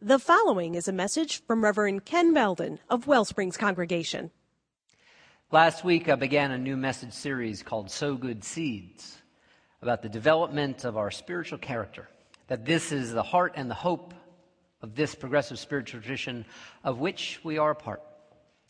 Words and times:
The 0.00 0.20
following 0.20 0.76
is 0.76 0.86
a 0.86 0.92
message 0.92 1.42
from 1.44 1.64
Reverend 1.64 2.04
Ken 2.04 2.32
Beldon 2.32 2.78
of 2.88 3.08
Wellsprings 3.08 3.56
Congregation. 3.56 4.30
Last 5.50 5.82
week, 5.82 6.08
I 6.08 6.14
began 6.14 6.52
a 6.52 6.56
new 6.56 6.76
message 6.76 7.12
series 7.12 7.64
called 7.64 7.90
Sow 7.90 8.14
Good 8.14 8.44
Seeds 8.44 9.18
about 9.82 10.02
the 10.02 10.08
development 10.08 10.84
of 10.84 10.96
our 10.96 11.10
spiritual 11.10 11.58
character. 11.58 12.08
That 12.46 12.64
this 12.64 12.92
is 12.92 13.12
the 13.12 13.24
heart 13.24 13.54
and 13.56 13.68
the 13.68 13.74
hope 13.74 14.14
of 14.82 14.94
this 14.94 15.16
progressive 15.16 15.58
spiritual 15.58 16.00
tradition 16.00 16.44
of 16.84 17.00
which 17.00 17.40
we 17.42 17.58
are 17.58 17.72
a 17.72 17.74
part. 17.74 18.00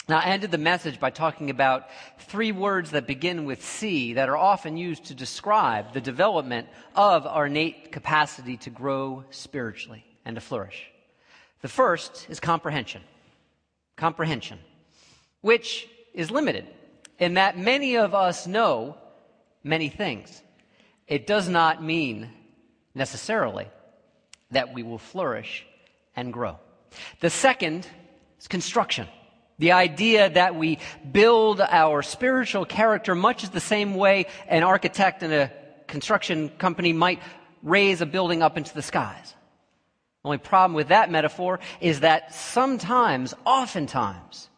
Now, 0.08 0.20
I 0.20 0.28
ended 0.30 0.50
the 0.50 0.56
message 0.56 0.98
by 0.98 1.10
talking 1.10 1.50
about 1.50 1.88
three 2.20 2.52
words 2.52 2.92
that 2.92 3.06
begin 3.06 3.44
with 3.44 3.62
C 3.62 4.14
that 4.14 4.30
are 4.30 4.36
often 4.38 4.78
used 4.78 5.04
to 5.04 5.14
describe 5.14 5.92
the 5.92 6.00
development 6.00 6.68
of 6.96 7.26
our 7.26 7.48
innate 7.48 7.92
capacity 7.92 8.56
to 8.56 8.70
grow 8.70 9.24
spiritually 9.28 10.06
and 10.24 10.34
to 10.34 10.40
flourish. 10.40 10.90
The 11.60 11.68
first 11.68 12.26
is 12.28 12.40
comprehension. 12.40 13.02
Comprehension, 13.96 14.58
which 15.40 15.88
is 16.14 16.30
limited 16.30 16.66
in 17.18 17.34
that 17.34 17.58
many 17.58 17.96
of 17.96 18.14
us 18.14 18.46
know 18.46 18.96
many 19.64 19.88
things. 19.88 20.42
It 21.06 21.26
does 21.26 21.48
not 21.48 21.82
mean 21.82 22.30
necessarily 22.94 23.66
that 24.50 24.72
we 24.72 24.82
will 24.82 24.98
flourish 24.98 25.66
and 26.14 26.32
grow. 26.32 26.58
The 27.20 27.30
second 27.30 27.86
is 28.38 28.48
construction. 28.48 29.08
The 29.58 29.72
idea 29.72 30.30
that 30.30 30.54
we 30.54 30.78
build 31.10 31.60
our 31.60 32.02
spiritual 32.02 32.64
character 32.64 33.14
much 33.14 33.42
as 33.42 33.50
the 33.50 33.60
same 33.60 33.94
way 33.94 34.26
an 34.46 34.62
architect 34.62 35.22
in 35.22 35.32
a 35.32 35.50
construction 35.88 36.50
company 36.50 36.92
might 36.92 37.20
raise 37.62 38.00
a 38.00 38.06
building 38.06 38.42
up 38.42 38.56
into 38.56 38.72
the 38.72 38.82
skies. 38.82 39.34
Only 40.24 40.38
problem 40.38 40.74
with 40.74 40.88
that 40.88 41.10
metaphor 41.10 41.60
is 41.80 42.00
that 42.00 42.34
sometimes, 42.34 43.34
oftentimes, 43.44 44.48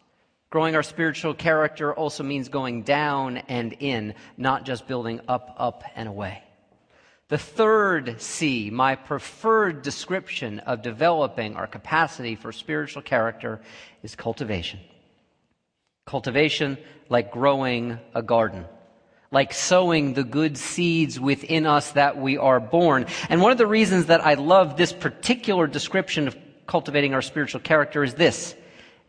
growing 0.49 0.75
our 0.75 0.83
spiritual 0.83 1.35
character 1.35 1.93
also 1.95 2.25
means 2.25 2.49
going 2.49 2.83
down 2.83 3.39
and 3.49 3.75
in, 3.75 4.15
not 4.37 4.65
just 4.65 4.87
building 4.89 5.21
up, 5.29 5.55
up, 5.59 5.85
and 5.95 6.09
away. 6.09 6.43
The 7.29 7.39
third 7.39 8.21
C, 8.21 8.71
my 8.71 8.97
preferred 8.97 9.83
description 9.83 10.59
of 10.61 10.83
developing 10.83 11.55
our 11.55 11.69
capacity 11.69 12.35
for 12.35 12.51
spiritual 12.51 13.03
character, 13.03 13.61
is 14.03 14.17
cultivation. 14.17 14.81
Cultivation 16.07 16.77
like 17.09 17.31
growing 17.31 18.01
a 18.15 18.23
garden 18.23 18.65
like 19.33 19.53
sowing 19.55 20.15
the 20.15 20.25
good 20.25 20.59
seeds 20.59 21.21
within 21.21 21.67
us 21.67 21.93
that 21.93 22.19
we 22.19 22.37
are 22.37 22.59
born. 22.59 23.07
And 23.29 23.41
one 23.41 23.53
of 23.53 23.59
the 23.59 23.67
reasons 23.67 24.07
that 24.07 24.25
I 24.25 24.35
love 24.35 24.77
this 24.77 24.93
particular 24.93 25.67
description 25.67 26.27
of 26.27 26.37
cultivating 26.67 27.15
our 27.15 27.23
spiritual 27.23 27.61
character 27.61 28.03
is 28.03 28.15
this, 28.15 28.55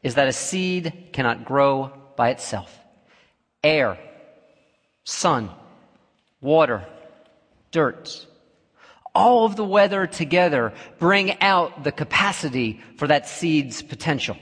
is 0.03 0.15
that 0.15 0.27
a 0.27 0.33
seed 0.33 1.09
cannot 1.11 1.45
grow 1.45 1.91
by 2.15 2.29
itself. 2.29 2.77
Air, 3.63 3.97
sun, 5.03 5.49
water, 6.39 6.85
dirt, 7.71 8.25
all 9.13 9.45
of 9.45 9.55
the 9.55 9.65
weather 9.65 10.07
together 10.07 10.73
bring 10.99 11.39
out 11.41 11.83
the 11.83 11.91
capacity 11.91 12.79
for 12.97 13.07
that 13.07 13.27
seed's 13.27 13.81
potential. 13.81 14.37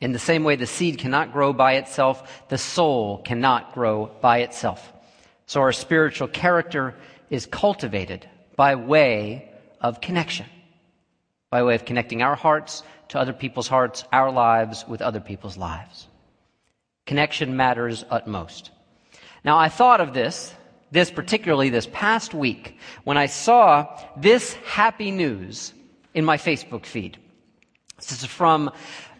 In 0.00 0.12
the 0.12 0.18
same 0.18 0.44
way 0.44 0.56
the 0.56 0.66
seed 0.66 0.98
cannot 0.98 1.32
grow 1.32 1.52
by 1.52 1.74
itself, 1.74 2.46
the 2.48 2.58
soul 2.58 3.18
cannot 3.18 3.72
grow 3.74 4.10
by 4.20 4.38
itself. 4.38 4.92
So 5.46 5.60
our 5.60 5.72
spiritual 5.72 6.28
character 6.28 6.94
is 7.30 7.46
cultivated 7.46 8.28
by 8.56 8.74
way 8.74 9.50
of 9.80 10.00
connection, 10.00 10.46
by 11.50 11.62
way 11.62 11.74
of 11.74 11.84
connecting 11.84 12.22
our 12.22 12.34
hearts 12.34 12.82
to 13.08 13.18
other 13.18 13.32
people's 13.32 13.68
hearts, 13.68 14.04
our 14.12 14.30
lives 14.30 14.84
with 14.88 15.02
other 15.02 15.20
people's 15.20 15.56
lives. 15.56 16.08
Connection 17.06 17.56
matters 17.56 18.04
utmost. 18.10 18.70
Now 19.44 19.58
I 19.58 19.68
thought 19.68 20.00
of 20.00 20.14
this, 20.14 20.54
this 20.90 21.10
particularly 21.10 21.68
this 21.68 21.88
past 21.92 22.34
week, 22.34 22.78
when 23.04 23.18
I 23.18 23.26
saw 23.26 24.00
this 24.16 24.54
happy 24.64 25.10
news 25.10 25.74
in 26.14 26.24
my 26.24 26.38
Facebook 26.38 26.86
feed. 26.86 27.18
This 28.08 28.22
is 28.22 28.28
from 28.28 28.70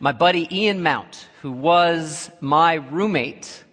my 0.01 0.13
buddy 0.13 0.49
Ian 0.51 0.83
Mount, 0.83 1.29
who 1.43 1.51
was 1.53 2.31
my 2.41 2.75
roommate 2.75 3.65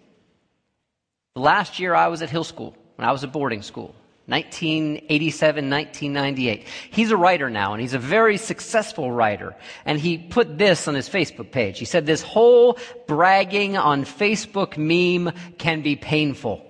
the 1.34 1.40
last 1.40 1.78
year 1.78 1.94
I 1.94 2.08
was 2.08 2.20
at 2.20 2.28
Hill 2.28 2.44
School, 2.44 2.76
when 2.96 3.08
I 3.08 3.12
was 3.12 3.24
at 3.24 3.32
boarding 3.32 3.62
school. 3.62 3.94
1987, 4.26 5.68
1998. 5.68 6.68
He's 6.90 7.10
a 7.10 7.16
writer 7.16 7.50
now, 7.50 7.72
and 7.72 7.80
he's 7.80 7.94
a 7.94 7.98
very 7.98 8.36
successful 8.36 9.10
writer. 9.10 9.56
And 9.84 9.98
he 9.98 10.18
put 10.18 10.58
this 10.58 10.86
on 10.86 10.94
his 10.94 11.08
Facebook 11.08 11.50
page. 11.50 11.78
He 11.78 11.86
said, 11.86 12.06
This 12.06 12.22
whole 12.22 12.78
bragging 13.06 13.76
on 13.76 14.04
Facebook 14.04 14.76
meme 14.76 15.34
can 15.58 15.82
be 15.82 15.96
painful. 15.96 16.64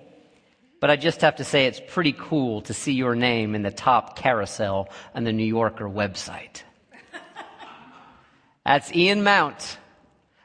But 0.79 0.89
I 0.89 0.95
just 0.95 1.21
have 1.21 1.35
to 1.37 1.43
say, 1.43 1.65
it's 1.67 1.81
pretty 1.87 2.13
cool 2.17 2.61
to 2.63 2.73
see 2.73 2.93
your 2.93 3.15
name 3.15 3.55
in 3.55 3.61
the 3.61 3.71
top 3.71 4.17
carousel 4.17 4.89
on 5.13 5.23
the 5.23 5.31
New 5.31 5.45
Yorker 5.45 5.87
website. 5.87 6.63
That's 8.65 8.93
Ian 8.93 9.23
Mount. 9.23 9.77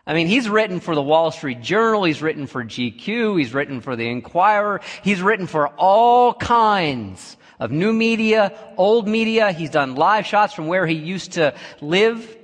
I 0.07 0.15
mean, 0.15 0.27
he's 0.27 0.49
written 0.49 0.81
for 0.81 0.95
the 0.95 1.03
Wall 1.03 1.31
Street 1.31 1.61
Journal, 1.61 2.05
he's 2.05 2.23
written 2.23 2.47
for 2.47 2.65
GQ, 2.65 3.39
he's 3.39 3.53
written 3.53 3.83
for 3.83 3.95
the 3.95 4.09
Inquirer, 4.09 4.81
he's 5.03 5.21
written 5.21 5.47
for 5.47 5.69
all 5.69 6.33
kinds 6.33 7.37
of 7.61 7.71
new 7.71 7.93
media, 7.93 8.57
old 8.77 9.09
media. 9.09 9.53
He's 9.53 9.71
done 9.71 9.97
live 9.97 10.27
shots 10.27 10.55
from 10.55 10.67
where 10.67 10.87
he 10.87 10.95
used 10.95 11.33
to 11.33 11.55
live 11.81 12.37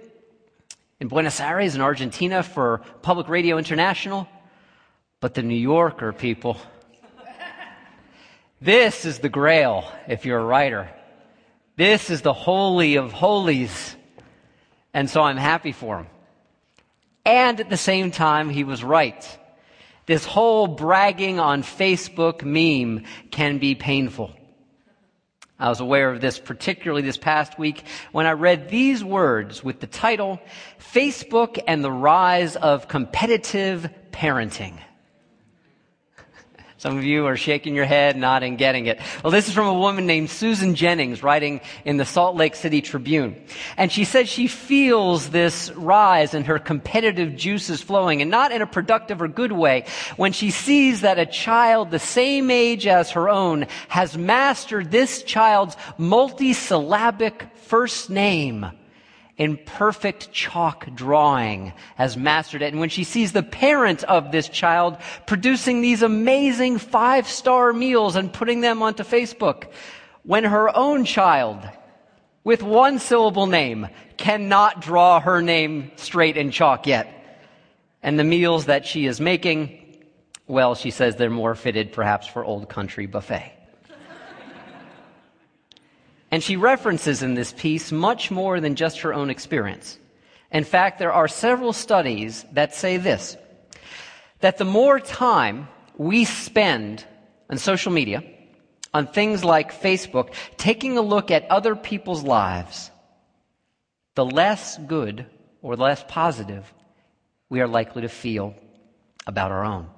in 1.01 1.09
Buenos 1.09 1.41
Aires 1.41 1.75
in 1.75 1.81
Argentina 1.81 2.43
for 2.43 2.83
Public 3.03 3.29
Radio 3.29 3.59
International. 3.59 4.29
But 5.21 5.35
the 5.35 5.43
New 5.43 5.55
Yorker 5.55 6.13
people, 6.13 6.59
this 8.61 9.05
is 9.05 9.21
the 9.21 9.29
grail 9.29 9.91
if 10.07 10.27
you're 10.27 10.41
a 10.41 10.45
writer. 10.45 10.91
This 11.77 12.11
is 12.11 12.23
the 12.23 12.33
holy 12.33 12.97
of 12.97 13.13
holies. 13.13 13.97
And 14.95 15.11
so 15.11 15.21
I'm 15.21 15.37
happy 15.37 15.73
for 15.73 15.99
him. 15.99 16.07
And 17.27 17.61
at 17.61 17.69
the 17.69 17.77
same 17.77 18.11
time, 18.11 18.49
he 18.49 18.65
was 18.65 18.85
right. 18.85 19.39
This 20.07 20.25
whole 20.25 20.67
bragging 20.67 21.41
on 21.41 21.63
Facebook 21.63 22.43
meme 22.43 23.05
can 23.31 23.59
be 23.59 23.75
painful. 23.75 24.33
I 25.59 25.69
was 25.69 25.81
aware 25.81 26.11
of 26.11 26.21
this 26.21 26.39
particularly 26.39 27.03
this 27.03 27.17
past 27.17 27.59
week 27.59 27.85
when 28.13 28.27
I 28.27 28.33
read 28.33 28.69
these 28.69 29.03
words 29.03 29.65
with 29.65 29.81
the 29.81 29.87
title, 29.87 30.41
Facebook 30.79 31.63
and 31.67 31.83
the 31.83 31.93
Rise 31.93 32.57
of 32.57 32.89
Competitive 32.89 33.89
Parenting. 34.11 34.79
Some 36.85 36.99
of 36.99 37.05
you 37.05 37.25
are 37.25 37.37
shaking 37.39 37.75
your 37.75 37.87
head, 37.87 38.15
nodding, 38.15 38.57
getting 38.57 38.85
it. 38.85 39.01
Well, 39.23 39.31
this 39.31 39.49
is 39.49 39.55
from 39.55 39.69
a 39.69 39.73
woman 39.73 40.07
named 40.07 40.29
Susan 40.29 40.75
Jennings 40.75 41.23
writing 41.23 41.63
in 41.87 41.97
the 41.97 42.05
Salt 42.05 42.37
Lake 42.37 42.55
City 42.55 42.83
Tribune. 42.83 43.43
And 43.79 43.91
she 43.91 44.05
says 44.05 44.29
she 44.29 44.49
feels 44.49 45.31
this 45.31 45.71
rise 45.71 46.35
in 46.35 46.45
her 46.45 46.59
competitive 46.59 47.37
juices 47.37 47.81
flowing 47.81 48.21
and 48.21 48.31
not 48.31 48.53
in 48.53 48.61
a 48.61 48.67
productive 48.67 49.23
or 49.23 49.29
good 49.29 49.53
way 49.53 49.87
when 50.17 50.33
she 50.33 50.51
sees 50.51 51.01
that 51.01 51.19
a 51.19 51.25
child 51.25 51.91
the 51.91 51.99
same 51.99 52.51
age 52.51 52.87
as 52.87 53.13
her 53.13 53.31
own 53.31 53.67
has 53.89 54.19
mastered 54.19 54.91
this 54.91 55.23
child's 55.23 55.77
multisyllabic 55.99 57.51
first 57.55 58.11
name 58.11 58.67
in 59.37 59.57
perfect 59.67 60.31
chalk 60.33 60.87
drawing 60.95 61.73
has 61.97 62.17
mastered 62.17 62.63
it. 62.63 62.73
And 62.73 62.81
when 62.81 62.89
she 62.89 63.05
sees 63.05 63.33
the 63.33 63.43
parent 63.43 64.05
of 64.05 64.31
this 64.31 64.49
child 64.49 64.97
producing 65.27 65.81
these 65.81 66.03
amazing 66.03 66.79
five 66.79 67.29
star 67.29 67.73
meals 67.73 68.15
and 68.17 68.33
putting 68.33 68.61
them 68.61 68.83
onto 68.83 69.03
Facebook, 69.03 69.73
when 70.23 70.45
her 70.45 70.75
own 70.77 71.05
child 71.05 71.69
with 72.45 72.63
one 72.63 72.99
syllable 72.99 73.47
name 73.47 73.89
cannot 74.17 74.81
draw 74.81 75.19
her 75.19 75.43
name 75.43 75.91
straight 75.97 76.37
in 76.37 76.51
chalk 76.51 76.87
yet. 76.87 77.09
And 78.03 78.19
the 78.19 78.25
meals 78.25 78.67
that 78.67 78.87
she 78.87 79.07
is 79.07 79.21
making, 79.21 80.03
well, 80.47 80.75
she 80.75 80.91
says 80.91 81.17
they're 81.17 81.31
more 81.31 81.55
fitted 81.55 81.93
perhaps 81.93 82.27
for 82.27 82.45
old 82.45 82.69
country 82.69 83.07
buffet. 83.07 83.53
And 86.35 86.43
she 86.43 86.57
references 86.57 87.23
in 87.23 87.35
this 87.35 87.53
piece 87.53 87.93
much 87.93 88.33
more 88.33 88.59
than 88.59 88.75
just 88.75 89.03
her 89.03 89.15
own 89.15 89.31
experience. 89.31 90.01
In 90.51 90.65
fact, 90.65 90.99
there 90.99 91.13
are 91.13 91.29
several 91.29 91.73
studies 91.73 92.45
that 92.51 92.75
say 92.75 92.97
this 92.97 93.37
that 94.41 94.59
the 94.59 94.65
more 94.65 94.99
time 94.99 95.69
we 95.97 96.25
spend 96.25 97.05
on 97.49 97.57
social 97.57 97.93
media, 97.93 98.25
on 98.93 99.07
things 99.07 99.45
like 99.45 99.81
Facebook, 99.81 100.35
taking 100.57 100.99
a 100.99 101.03
look 101.03 101.31
at 101.31 101.49
other 101.53 101.77
people's 101.77 102.25
lives, 102.25 102.91
the 104.17 104.27
less 104.27 104.77
good 104.89 105.27
or 105.63 105.77
less 105.77 106.05
positive 106.09 106.75
we 107.49 107.61
are 107.61 107.69
likely 107.69 108.03
to 108.03 108.09
feel 108.09 108.57
about 109.25 109.53
our 109.53 109.65
own. 109.65 109.89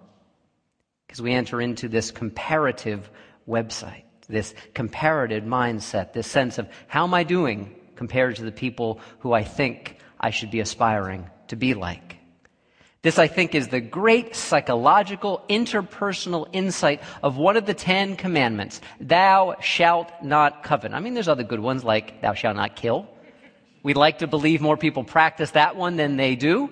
Because 1.07 1.23
we 1.23 1.33
enter 1.33 1.63
into 1.63 1.89
this 1.89 2.11
comparative 2.11 3.09
website 3.49 4.03
this 4.29 4.55
comparative 4.75 5.45
mindset, 5.45 6.13
this 6.13 6.27
sense 6.27 6.59
of 6.59 6.69
how 6.89 7.05
am 7.05 7.15
I 7.15 7.25
doing 7.25 7.75
compared 7.97 8.37
to 8.37 8.45
the 8.45 8.53
people 8.53 9.01
who 9.21 9.33
I 9.33 9.45
think 9.45 9.99
I 10.21 10.31
should 10.31 10.51
be 10.51 10.61
aspiring 10.61 11.31
to 11.49 11.57
be 11.57 11.75
like. 11.75 12.17
This, 13.03 13.19
I 13.21 13.29
think, 13.29 13.55
is 13.55 13.69
the 13.69 13.81
great 13.81 14.35
psychological 14.35 15.45
interpersonal 15.49 16.49
insight 16.53 17.03
of 17.23 17.37
one 17.37 17.57
of 17.57 17.65
the 17.65 17.75
Ten 17.75 18.17
Commandments. 18.17 18.81
Thou 19.01 19.57
shalt 19.61 20.11
not 20.25 20.65
covet. 20.65 20.93
I 20.93 20.99
mean, 20.99 21.15
there's 21.15 21.29
other 21.29 21.45
good 21.45 21.61
ones 21.61 21.85
like 21.85 22.21
thou 22.21 22.35
shalt 22.35 22.57
not 22.57 22.75
kill. 22.75 23.07
We'd 23.85 23.97
like 23.97 24.19
to 24.19 24.27
believe 24.27 24.61
more 24.61 24.77
people 24.77 25.05
practice 25.05 25.53
that 25.53 25.77
one 25.77 25.97
than 25.97 26.17
they 26.17 26.35
do. 26.35 26.69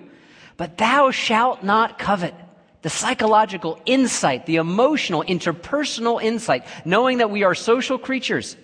But 0.57 0.77
thou 0.77 1.13
shalt 1.13 1.63
not 1.63 1.99
covet. 1.99 2.35
The 2.85 2.91
psychological 2.91 3.81
insight, 3.87 4.45
the 4.45 4.57
emotional, 4.57 5.25
interpersonal 5.25 6.23
insight, 6.23 6.67
knowing 6.85 7.17
that 7.19 7.31
we 7.31 7.43
are 7.43 7.55
social 7.55 7.97
creatures. 7.97 8.59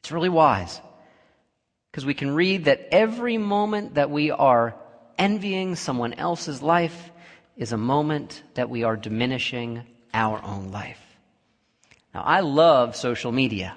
It's 0.00 0.12
really 0.12 0.28
wise. 0.28 0.82
Because 1.90 2.04
we 2.04 2.12
can 2.12 2.34
read 2.34 2.66
that 2.66 2.88
every 2.92 3.38
moment 3.38 3.94
that 3.94 4.10
we 4.10 4.30
are 4.30 4.76
envying 5.16 5.76
someone 5.76 6.12
else's 6.12 6.60
life 6.60 7.10
is 7.56 7.72
a 7.72 7.78
moment 7.78 8.42
that 8.52 8.68
we 8.68 8.84
are 8.84 8.98
diminishing 8.98 9.82
our 10.12 10.38
own 10.44 10.70
life. 10.70 11.00
Now, 12.12 12.20
I 12.20 12.40
love 12.40 12.96
social 12.96 13.32
media. 13.32 13.76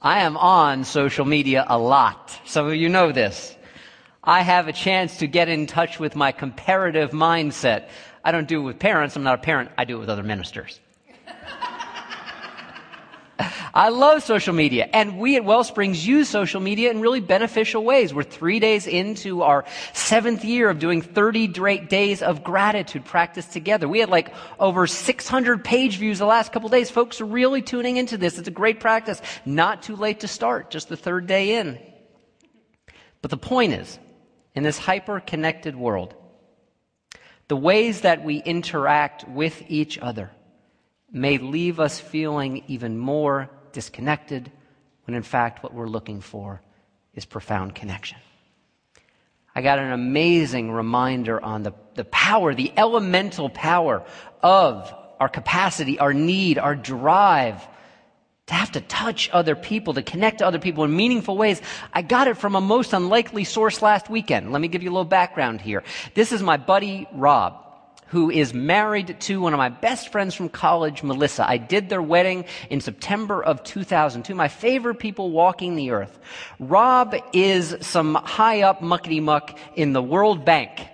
I 0.00 0.20
am 0.20 0.38
on 0.38 0.84
social 0.84 1.26
media 1.26 1.62
a 1.68 1.76
lot. 1.76 2.40
Some 2.46 2.66
of 2.66 2.74
you 2.74 2.88
know 2.88 3.12
this. 3.12 3.54
I 4.24 4.40
have 4.40 4.66
a 4.66 4.72
chance 4.72 5.18
to 5.18 5.26
get 5.26 5.50
in 5.50 5.66
touch 5.66 6.00
with 6.00 6.16
my 6.16 6.32
comparative 6.32 7.10
mindset. 7.10 7.90
I 8.26 8.32
don't 8.32 8.48
do 8.48 8.60
it 8.60 8.64
with 8.64 8.80
parents. 8.80 9.14
I'm 9.14 9.22
not 9.22 9.38
a 9.38 9.42
parent. 9.42 9.70
I 9.78 9.84
do 9.84 9.98
it 9.98 10.00
with 10.00 10.08
other 10.08 10.24
ministers. 10.24 10.80
I 13.72 13.90
love 13.90 14.24
social 14.24 14.52
media, 14.52 14.88
and 14.92 15.16
we 15.16 15.36
at 15.36 15.44
Wellsprings 15.44 16.04
use 16.04 16.28
social 16.28 16.60
media 16.60 16.90
in 16.90 17.00
really 17.00 17.20
beneficial 17.20 17.84
ways. 17.84 18.12
We're 18.12 18.24
three 18.24 18.58
days 18.58 18.88
into 18.88 19.42
our 19.42 19.64
seventh 19.92 20.44
year 20.44 20.68
of 20.68 20.80
doing 20.80 21.02
30 21.02 21.46
days 21.86 22.20
of 22.20 22.42
gratitude 22.42 23.04
practice 23.04 23.46
together. 23.46 23.86
We 23.86 24.00
had 24.00 24.10
like 24.10 24.34
over 24.58 24.88
600 24.88 25.64
page 25.64 25.98
views 25.98 26.18
the 26.18 26.26
last 26.26 26.52
couple 26.52 26.68
days. 26.68 26.90
Folks 26.90 27.20
are 27.20 27.26
really 27.26 27.62
tuning 27.62 27.96
into 27.96 28.18
this. 28.18 28.38
It's 28.38 28.48
a 28.48 28.50
great 28.50 28.80
practice. 28.80 29.22
Not 29.44 29.84
too 29.84 29.94
late 29.94 30.18
to 30.20 30.28
start, 30.28 30.72
just 30.72 30.88
the 30.88 30.96
third 30.96 31.28
day 31.28 31.60
in. 31.60 31.78
But 33.22 33.30
the 33.30 33.36
point 33.36 33.74
is, 33.74 34.00
in 34.56 34.64
this 34.64 34.78
hyper 34.78 35.20
connected 35.20 35.76
world, 35.76 36.16
the 37.48 37.56
ways 37.56 38.02
that 38.02 38.24
we 38.24 38.38
interact 38.38 39.28
with 39.28 39.62
each 39.68 39.98
other 39.98 40.30
may 41.10 41.38
leave 41.38 41.78
us 41.78 42.00
feeling 42.00 42.64
even 42.66 42.98
more 42.98 43.50
disconnected, 43.72 44.50
when 45.04 45.14
in 45.14 45.22
fact 45.22 45.62
what 45.62 45.72
we're 45.72 45.88
looking 45.88 46.20
for 46.20 46.60
is 47.14 47.24
profound 47.24 47.74
connection. 47.74 48.18
I 49.54 49.62
got 49.62 49.78
an 49.78 49.92
amazing 49.92 50.70
reminder 50.70 51.40
on 51.42 51.62
the, 51.62 51.72
the 51.94 52.04
power, 52.04 52.54
the 52.54 52.72
elemental 52.76 53.48
power 53.48 54.04
of 54.42 54.92
our 55.18 55.28
capacity, 55.28 55.98
our 55.98 56.12
need, 56.12 56.58
our 56.58 56.74
drive 56.74 57.66
to 58.46 58.54
have 58.54 58.72
to 58.72 58.80
touch 58.80 59.28
other 59.32 59.56
people, 59.56 59.94
to 59.94 60.02
connect 60.02 60.38
to 60.38 60.46
other 60.46 60.58
people 60.58 60.84
in 60.84 60.94
meaningful 60.94 61.36
ways. 61.36 61.60
I 61.92 62.02
got 62.02 62.28
it 62.28 62.36
from 62.36 62.54
a 62.54 62.60
most 62.60 62.92
unlikely 62.92 63.44
source 63.44 63.82
last 63.82 64.08
weekend. 64.08 64.52
Let 64.52 64.60
me 64.60 64.68
give 64.68 64.82
you 64.82 64.90
a 64.90 64.92
little 64.92 65.04
background 65.04 65.60
here. 65.60 65.82
This 66.14 66.32
is 66.32 66.42
my 66.42 66.56
buddy 66.56 67.08
Rob 67.12 67.62
who 68.08 68.30
is 68.30 68.54
married 68.54 69.18
to 69.20 69.40
one 69.40 69.52
of 69.52 69.58
my 69.58 69.68
best 69.68 70.10
friends 70.10 70.34
from 70.34 70.48
college, 70.48 71.02
Melissa. 71.02 71.48
I 71.48 71.56
did 71.56 71.88
their 71.88 72.02
wedding 72.02 72.44
in 72.70 72.80
September 72.80 73.42
of 73.42 73.64
2002. 73.64 74.34
My 74.34 74.48
favorite 74.48 74.96
people 74.96 75.30
walking 75.30 75.74
the 75.74 75.90
earth. 75.90 76.18
Rob 76.60 77.16
is 77.32 77.76
some 77.80 78.14
high 78.14 78.62
up 78.62 78.80
muckety 78.80 79.20
muck 79.20 79.58
in 79.74 79.92
the 79.92 80.02
World 80.02 80.44
Bank. 80.44 80.86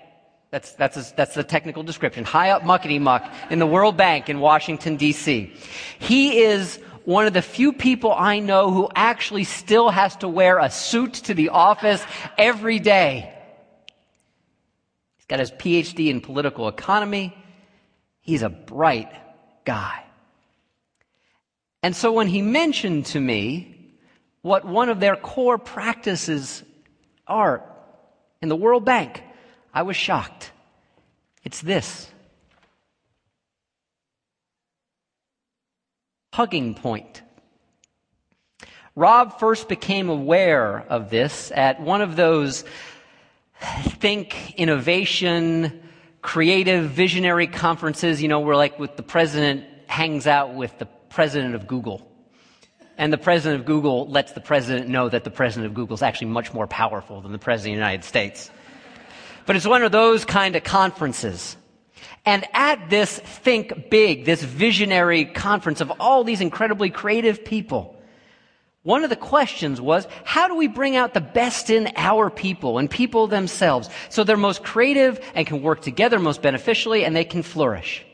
That's, 0.51 0.73
that's, 0.73 0.97
a, 0.97 1.17
that's 1.17 1.35
the 1.35 1.45
technical 1.45 1.83
description. 1.83 2.25
High 2.25 2.51
up 2.51 2.63
muckety 2.63 3.01
muck 3.01 3.31
in 3.51 3.59
the 3.59 3.67
World 3.67 3.97
Bank 3.97 4.29
in 4.29 4.41
Washington, 4.41 4.97
D.C. 4.97 5.53
He 5.99 6.41
is 6.41 6.79
one 7.05 7.27
of 7.27 7.33
the 7.33 7.43
few 7.43 7.73
people 7.73 8.13
I 8.13 8.39
know 8.39 8.71
who 8.71 8.89
actually 8.95 9.45
still 9.45 9.91
has 9.91 10.17
to 10.17 10.29
wear 10.29 10.59
a 10.59 10.71
suit 10.71 11.15
to 11.15 11.35
the 11.35 11.51
office 11.51 12.05
every 12.39 12.79
day. 12.79 13.33
He's 15.17 15.27
got 15.27 15.41
his 15.41 15.51
PhD 15.53 16.09
in 16.09 16.21
political 16.21 16.69
economy. 16.69 17.37
He's 18.21 18.43
a 18.43 18.49
bright 18.49 19.13
guy. 19.65 20.05
And 21.83 21.97
so 21.97 22.13
when 22.13 22.29
he 22.29 22.43
mentioned 22.43 23.07
to 23.07 23.21
me 23.21 23.97
what 24.43 24.65
one 24.65 24.89
of 24.89 25.01
their 25.01 25.17
core 25.17 25.59
practices 25.59 26.63
are 27.27 27.65
in 28.41 28.49
the 28.49 28.57
World 28.57 28.85
Bank, 28.85 29.23
I 29.75 29.83
was 29.83 29.97
shocked. 29.97 30.53
It's 31.45 31.61
this 31.61 32.09
hugging 36.33 36.75
point. 36.75 37.23
Rob 38.95 39.39
first 39.39 39.69
became 39.69 40.09
aware 40.09 40.85
of 40.89 41.09
this 41.11 41.51
at 41.53 41.81
one 41.81 42.03
of 42.03 42.17
those 42.17 42.65
think 43.63 44.55
innovation, 44.57 45.83
creative, 46.21 46.91
visionary 46.91 47.47
conferences, 47.47 48.21
you 48.21 48.29
know, 48.29 48.41
where 48.41 48.57
like 48.57 48.79
with 48.79 48.97
the 48.97 49.03
president 49.03 49.65
hangs 49.87 50.27
out 50.27 50.55
with 50.55 50.77
the 50.79 50.87
president 51.11 51.55
of 51.55 51.67
Google. 51.67 52.09
And 52.99 53.13
the 53.13 53.19
president 53.19 53.61
of 53.61 53.67
Google 53.67 54.09
lets 54.09 54.33
the 54.33 54.41
president 54.41 54.89
know 54.89 55.09
that 55.09 55.25
the 55.25 55.31
president 55.31 55.67
of 55.67 55.75
Google 55.75 55.95
is 55.95 56.03
actually 56.03 56.29
much 56.29 56.53
more 56.53 56.67
powerful 56.67 57.21
than 57.21 57.33
the 57.33 57.39
president 57.39 57.75
of 57.75 57.77
the 57.77 57.85
United 57.85 58.05
States. 58.05 58.51
But 59.47 59.57
it's 59.57 59.67
one 59.67 59.83
of 59.83 59.93
those 59.93 60.25
kind 60.25 60.55
of 60.55 60.63
conferences. 60.63 61.57
And 62.25 62.47
at 62.53 62.89
this 62.89 63.19
Think 63.19 63.91
Big, 63.91 64.25
this 64.25 64.43
visionary 64.43 65.25
conference 65.25 65.81
of 65.81 65.93
all 65.99 66.23
these 66.23 66.41
incredibly 66.41 66.91
creative 66.91 67.45
people, 67.45 67.97
one 68.85 69.05
of 69.05 69.11
the 69.11 69.17
questions 69.17 69.81
was, 69.81 70.07
how 70.25 70.49
do 70.49 70.57
we 70.57 70.67
bring 70.67 70.97
out 70.97 71.15
the 71.15 71.21
best 71.21 71.71
in 71.71 71.93
our 71.97 72.31
people 72.31 72.79
and 72.79 72.91
people 72.91 73.29
themselves 73.29 73.89
so 74.09 74.25
they're 74.25 74.37
most 74.37 74.65
creative 74.65 75.21
and 75.35 75.47
can 75.47 75.63
work 75.63 75.83
together 75.83 76.19
most 76.19 76.43
beneficially 76.43 77.05
and 77.05 77.15
they 77.15 77.25
can 77.25 77.43
flourish? 77.43 78.05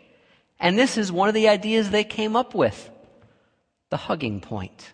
And 0.60 0.78
this 0.78 0.98
is 0.98 1.12
one 1.12 1.28
of 1.28 1.34
the 1.34 1.48
ideas 1.48 1.90
they 1.90 2.04
came 2.04 2.36
up 2.36 2.54
with. 2.54 2.90
The 3.90 3.96
hugging 3.96 4.40
point. 4.40 4.92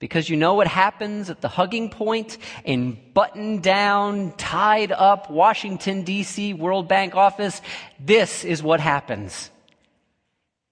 Because 0.00 0.28
you 0.28 0.36
know 0.36 0.54
what 0.54 0.66
happens 0.66 1.30
at 1.30 1.40
the 1.40 1.48
hugging 1.48 1.90
point 1.90 2.38
in 2.64 2.98
button 3.14 3.60
down, 3.60 4.32
tied 4.32 4.90
up 4.90 5.30
Washington 5.30 6.04
DC 6.04 6.58
World 6.58 6.88
Bank 6.88 7.14
office? 7.14 7.62
This 8.00 8.44
is 8.44 8.62
what 8.62 8.80
happens. 8.80 9.50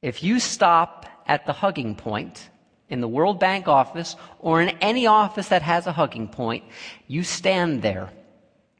If 0.03 0.25
you 0.25 0.41
stop 0.41 1.07
at 1.27 1.47
the 1.47 1.53
hugging 1.53 1.95
point, 1.95 2.49
in 2.89 3.01
the 3.01 3.09
World 3.09 3.39
Bank 3.39 3.69
office 3.69 4.17
or 4.41 4.63
in 4.63 4.71
any 4.81 5.07
office 5.07 5.49
that 5.49 5.63
has 5.63 5.87
a 5.87 5.93
hugging 5.93 6.29
point, 6.29 6.65
you 7.07 7.23
stand 7.23 7.83
there 7.83 8.11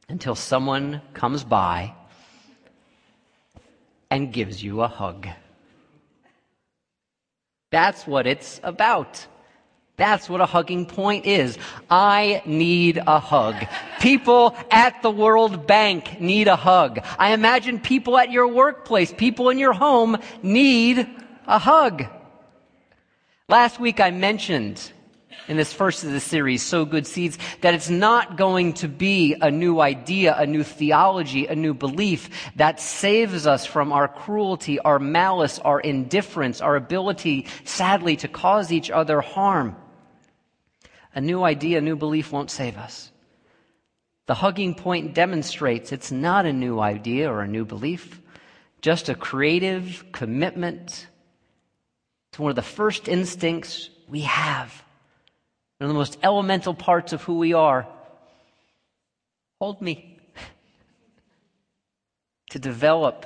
until 0.07 0.35
someone 0.35 1.01
comes 1.13 1.43
by 1.43 1.93
and 4.09 4.33
gives 4.33 4.63
you 4.63 4.81
a 4.81 4.87
hug. 4.87 5.27
That's 7.71 8.07
what 8.07 8.25
it's 8.25 8.59
about. 8.63 9.27
That's 9.99 10.29
what 10.29 10.39
a 10.39 10.45
hugging 10.45 10.85
point 10.85 11.25
is. 11.25 11.57
I 11.89 12.41
need 12.45 13.01
a 13.05 13.19
hug. 13.19 13.55
People 13.99 14.55
at 14.71 15.01
the 15.01 15.11
World 15.11 15.67
Bank 15.67 16.21
need 16.21 16.47
a 16.47 16.55
hug. 16.55 16.99
I 17.19 17.33
imagine 17.33 17.81
people 17.81 18.17
at 18.17 18.31
your 18.31 18.47
workplace, 18.47 19.13
people 19.13 19.49
in 19.49 19.59
your 19.59 19.73
home 19.73 20.15
need 20.41 21.05
a 21.45 21.59
hug. 21.59 22.05
Last 23.49 23.81
week 23.81 23.99
I 23.99 24.11
mentioned 24.11 24.89
in 25.49 25.57
this 25.57 25.73
first 25.73 26.05
of 26.05 26.11
the 26.11 26.21
series, 26.21 26.63
Sow 26.63 26.85
Good 26.85 27.05
Seeds, 27.05 27.37
that 27.59 27.73
it's 27.73 27.89
not 27.89 28.37
going 28.37 28.73
to 28.75 28.87
be 28.87 29.35
a 29.41 29.51
new 29.51 29.81
idea, 29.81 30.33
a 30.37 30.45
new 30.45 30.63
theology, 30.63 31.47
a 31.47 31.55
new 31.55 31.73
belief 31.73 32.29
that 32.55 32.79
saves 32.79 33.45
us 33.45 33.65
from 33.65 33.91
our 33.91 34.07
cruelty, 34.07 34.79
our 34.79 34.99
malice, 34.99 35.59
our 35.59 35.81
indifference, 35.81 36.61
our 36.61 36.77
ability, 36.77 37.47
sadly, 37.65 38.15
to 38.15 38.29
cause 38.29 38.71
each 38.71 38.89
other 38.89 39.19
harm. 39.19 39.75
A 41.19 41.21
new 41.21 41.43
idea, 41.43 41.79
a 41.79 41.81
new 41.81 41.97
belief 41.97 42.31
won't 42.31 42.49
save 42.49 42.77
us. 42.77 43.11
The 44.27 44.35
hugging 44.35 44.73
point 44.73 45.13
demonstrates 45.13 45.91
it's 45.91 46.13
not 46.13 46.45
a 46.45 46.53
new 46.53 46.79
idea 46.79 47.29
or 47.29 47.41
a 47.41 47.47
new 47.47 47.65
belief, 47.65 48.21
just 48.79 49.09
a 49.09 49.15
creative 49.15 50.05
commitment 50.13 51.07
to 52.31 52.41
one 52.41 52.51
of 52.51 52.55
the 52.55 52.61
first 52.61 53.09
instincts 53.09 53.89
we 54.07 54.21
have, 54.21 54.71
one 55.79 55.89
of 55.89 55.93
the 55.93 55.99
most 55.99 56.17
elemental 56.23 56.73
parts 56.73 57.11
of 57.11 57.21
who 57.23 57.37
we 57.37 57.51
are. 57.51 57.85
Hold 59.59 59.81
me. 59.81 60.21
to 62.51 62.59
develop 62.59 63.25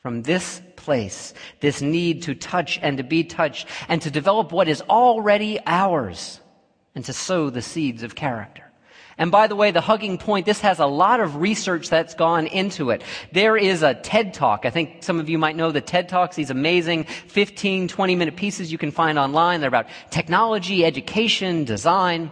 from 0.00 0.22
this 0.22 0.62
place, 0.76 1.34
this 1.60 1.82
need 1.82 2.22
to 2.22 2.34
touch 2.34 2.78
and 2.80 2.96
to 2.96 3.04
be 3.04 3.22
touched, 3.22 3.68
and 3.86 4.00
to 4.00 4.10
develop 4.10 4.50
what 4.50 4.66
is 4.66 4.80
already 4.88 5.60
ours 5.66 6.40
and 6.94 7.04
to 7.04 7.12
sow 7.12 7.50
the 7.50 7.62
seeds 7.62 8.02
of 8.02 8.14
character. 8.14 8.64
And 9.18 9.30
by 9.30 9.46
the 9.46 9.56
way, 9.56 9.70
the 9.70 9.80
hugging 9.80 10.18
point, 10.18 10.46
this 10.46 10.60
has 10.60 10.78
a 10.78 10.86
lot 10.86 11.20
of 11.20 11.36
research 11.36 11.90
that's 11.90 12.14
gone 12.14 12.46
into 12.46 12.90
it. 12.90 13.02
There 13.32 13.56
is 13.56 13.82
a 13.82 13.94
TED 13.94 14.34
Talk. 14.34 14.64
I 14.64 14.70
think 14.70 15.02
some 15.02 15.20
of 15.20 15.28
you 15.28 15.38
might 15.38 15.54
know 15.54 15.70
the 15.70 15.80
TED 15.80 16.08
Talks, 16.08 16.34
these 16.34 16.50
amazing 16.50 17.04
15, 17.04 17.88
20 17.88 18.16
minute 18.16 18.36
pieces 18.36 18.72
you 18.72 18.78
can 18.78 18.90
find 18.90 19.18
online. 19.18 19.60
They're 19.60 19.68
about 19.68 19.86
technology, 20.10 20.84
education, 20.84 21.64
design. 21.64 22.30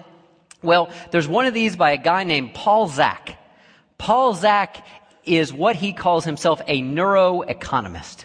Well, 0.63 0.91
there's 1.11 1.29
one 1.29 1.47
of 1.47 1.55
these 1.55 1.77
by 1.77 1.93
a 1.93 1.99
guy 1.99 2.25
named 2.25 2.55
Paul 2.55 2.89
Zak. 2.89 3.39
Paul 3.99 4.35
Zak 4.35 4.85
is 5.25 5.53
what 5.53 5.77
he 5.77 5.93
calls 5.93 6.25
himself 6.25 6.63
a 6.67 6.83
neuroeconomist. 6.83 8.25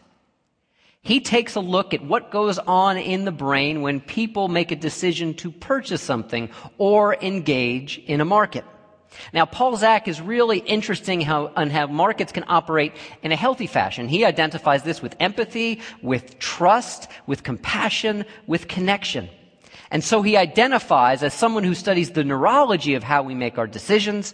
He 1.06 1.20
takes 1.20 1.54
a 1.54 1.60
look 1.60 1.94
at 1.94 2.04
what 2.04 2.32
goes 2.32 2.58
on 2.58 2.98
in 2.98 3.26
the 3.26 3.32
brain 3.32 3.84
when 3.84 4.02
people 4.02 4.48
make 4.48 4.72
a 4.72 4.76
decision 4.76 5.36
to 5.36 5.52
purchase 5.52 6.02
something 6.02 6.50
or 6.80 7.14
engage 7.22 8.00
in 8.08 8.22
a 8.22 8.26
market. 8.26 8.66
Now, 9.32 9.46
Paul 9.46 9.78
Zak 9.78 10.08
is 10.08 10.20
really 10.20 10.58
interesting 10.58 11.22
how, 11.22 11.52
on 11.56 11.70
how 11.70 11.86
markets 11.86 12.32
can 12.32 12.44
operate 12.48 12.92
in 13.22 13.32
a 13.32 13.36
healthy 13.36 13.68
fashion. 13.68 14.08
He 14.08 14.26
identifies 14.26 14.82
this 14.82 15.00
with 15.00 15.16
empathy, 15.20 15.80
with 16.02 16.40
trust, 16.40 17.08
with 17.28 17.44
compassion, 17.44 18.26
with 18.48 18.68
connection. 18.68 19.30
And 19.92 20.04
so 20.04 20.24
he 20.24 20.36
identifies 20.38 21.22
as 21.22 21.36
someone 21.36 21.64
who 21.64 21.76
studies 21.76 22.14
the 22.14 22.24
neurology 22.24 22.96
of 22.96 23.04
how 23.04 23.22
we 23.22 23.36
make 23.36 23.60
our 23.60 23.68
decisions. 23.68 24.34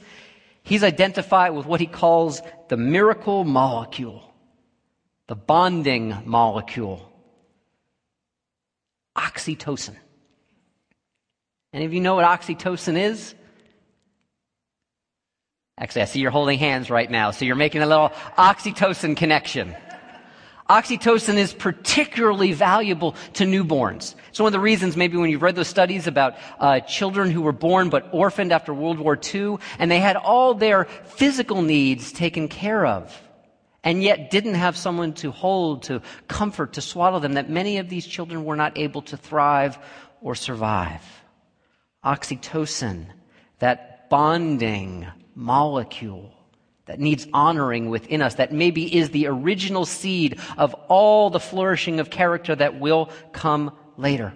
He's 0.63 0.85
identified 0.85 1.53
with 1.53 1.65
what 1.65 1.81
he 1.81 1.85
calls 1.85 2.41
the 2.69 2.77
miracle 2.77 3.43
molecule 3.43 4.30
the 5.31 5.35
bonding 5.37 6.13
molecule, 6.25 7.09
oxytocin. 9.17 9.95
Any 11.71 11.85
of 11.85 11.93
you 11.93 12.01
know 12.01 12.15
what 12.15 12.25
oxytocin 12.25 12.97
is? 12.97 13.33
Actually, 15.77 16.01
I 16.01 16.05
see 16.05 16.19
you're 16.19 16.31
holding 16.31 16.59
hands 16.59 16.89
right 16.89 17.09
now, 17.09 17.31
so 17.31 17.45
you're 17.45 17.55
making 17.55 17.81
a 17.81 17.85
little 17.85 18.09
oxytocin 18.37 19.15
connection. 19.15 19.73
Oxytocin 20.69 21.37
is 21.37 21.53
particularly 21.53 22.51
valuable 22.51 23.15
to 23.35 23.45
newborns. 23.45 24.15
It's 24.31 24.39
one 24.39 24.47
of 24.47 24.51
the 24.51 24.59
reasons 24.59 24.97
maybe 24.97 25.15
when 25.15 25.29
you've 25.29 25.43
read 25.43 25.55
those 25.55 25.69
studies 25.69 26.07
about 26.07 26.35
uh, 26.59 26.81
children 26.81 27.31
who 27.31 27.41
were 27.41 27.53
born 27.53 27.89
but 27.89 28.09
orphaned 28.11 28.51
after 28.51 28.73
World 28.73 28.99
War 28.99 29.17
II, 29.33 29.59
and 29.79 29.89
they 29.89 30.01
had 30.01 30.17
all 30.17 30.55
their 30.55 30.89
physical 31.05 31.61
needs 31.61 32.11
taken 32.11 32.49
care 32.49 32.85
of 32.85 33.17
and 33.83 34.03
yet 34.03 34.29
didn't 34.29 34.53
have 34.53 34.77
someone 34.77 35.13
to 35.13 35.31
hold, 35.31 35.83
to 35.83 36.01
comfort, 36.27 36.73
to 36.73 36.81
swallow 36.81 37.19
them, 37.19 37.33
that 37.33 37.49
many 37.49 37.77
of 37.77 37.89
these 37.89 38.05
children 38.05 38.45
were 38.45 38.55
not 38.55 38.77
able 38.77 39.01
to 39.03 39.17
thrive 39.17 39.77
or 40.21 40.35
survive. 40.35 41.01
Oxytocin, 42.05 43.07
that 43.59 44.09
bonding 44.09 45.07
molecule 45.35 46.35
that 46.85 46.99
needs 46.99 47.27
honoring 47.33 47.89
within 47.89 48.21
us, 48.21 48.35
that 48.35 48.51
maybe 48.51 48.95
is 48.95 49.11
the 49.11 49.27
original 49.27 49.85
seed 49.85 50.39
of 50.57 50.73
all 50.89 51.29
the 51.29 51.39
flourishing 51.39 51.99
of 51.99 52.09
character 52.09 52.55
that 52.55 52.79
will 52.79 53.09
come 53.31 53.71
later. 53.97 54.33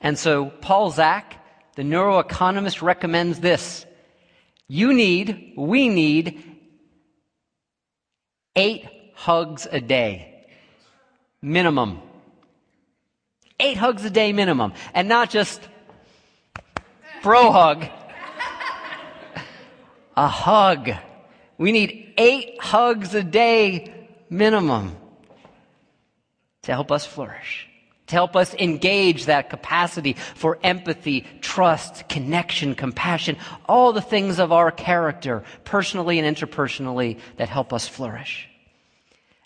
And 0.00 0.18
so 0.18 0.46
Paul 0.60 0.90
Zak, 0.90 1.42
the 1.76 1.82
neuroeconomist, 1.82 2.82
recommends 2.82 3.40
this. 3.40 3.86
You 4.66 4.92
need, 4.92 5.54
we 5.56 5.88
need 5.88 6.47
eight 8.58 8.84
hugs 9.14 9.68
a 9.70 9.80
day. 9.80 10.44
Minimum. 11.40 12.02
Eight 13.60 13.76
hugs 13.76 14.04
a 14.04 14.10
day 14.10 14.32
minimum. 14.32 14.72
And 14.92 15.08
not 15.08 15.30
just 15.30 15.60
bro 17.22 17.52
hug. 17.52 17.86
a 20.16 20.28
hug. 20.28 20.90
We 21.56 21.72
need 21.72 22.14
eight 22.18 22.60
hugs 22.60 23.14
a 23.14 23.22
day 23.22 23.94
minimum 24.28 24.96
to 26.62 26.72
help 26.72 26.90
us 26.90 27.06
flourish 27.06 27.68
to 28.08 28.14
help 28.14 28.36
us 28.36 28.54
engage 28.54 29.26
that 29.26 29.50
capacity 29.50 30.14
for 30.34 30.58
empathy, 30.62 31.26
trust, 31.40 32.08
connection, 32.08 32.74
compassion, 32.74 33.36
all 33.66 33.92
the 33.92 34.00
things 34.00 34.38
of 34.38 34.50
our 34.50 34.70
character, 34.70 35.44
personally 35.64 36.18
and 36.18 36.36
interpersonally, 36.36 37.18
that 37.36 37.48
help 37.48 37.72
us 37.72 37.86
flourish. 37.86 38.47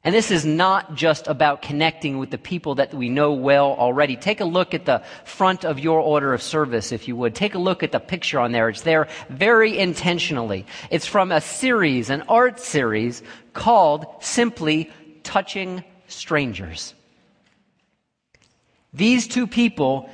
And 0.05 0.13
this 0.13 0.33
is 0.33 0.45
not 0.45 0.97
just 0.97 1.29
about 1.29 1.63
connecting 1.63 2.19
with 2.19 2.31
the 2.31 2.39
people 2.39 2.75
that 2.75 2.93
we 2.93 3.09
know 3.09 3.33
well 3.35 3.77
already. 3.79 4.17
Take 4.17 4.41
a 4.41 4.45
look 4.45 4.75
at 4.75 4.85
the 4.85 5.05
front 5.25 5.65
of 5.65 5.79
your 5.79 6.01
order 6.01 6.35
of 6.35 6.43
service, 6.43 6.91
if 6.91 7.07
you 7.07 7.15
would. 7.15 7.37
Take 7.37 7.55
a 7.55 7.59
look 7.59 7.85
at 7.85 7.93
the 7.93 8.01
picture 8.01 8.41
on 8.41 8.51
there. 8.51 8.69
It's 8.69 8.81
there 8.81 9.07
very 9.29 9.79
intentionally. 9.79 10.67
It's 10.91 11.07
from 11.07 11.31
a 11.31 11.41
series, 11.41 12.11
an 12.11 12.23
art 12.23 12.59
series 12.59 13.23
called 13.53 14.07
simply 14.21 14.91
Touching 15.23 15.85
Strangers. 16.09 16.95
These 18.93 19.29
two 19.29 19.47
people 19.47 20.11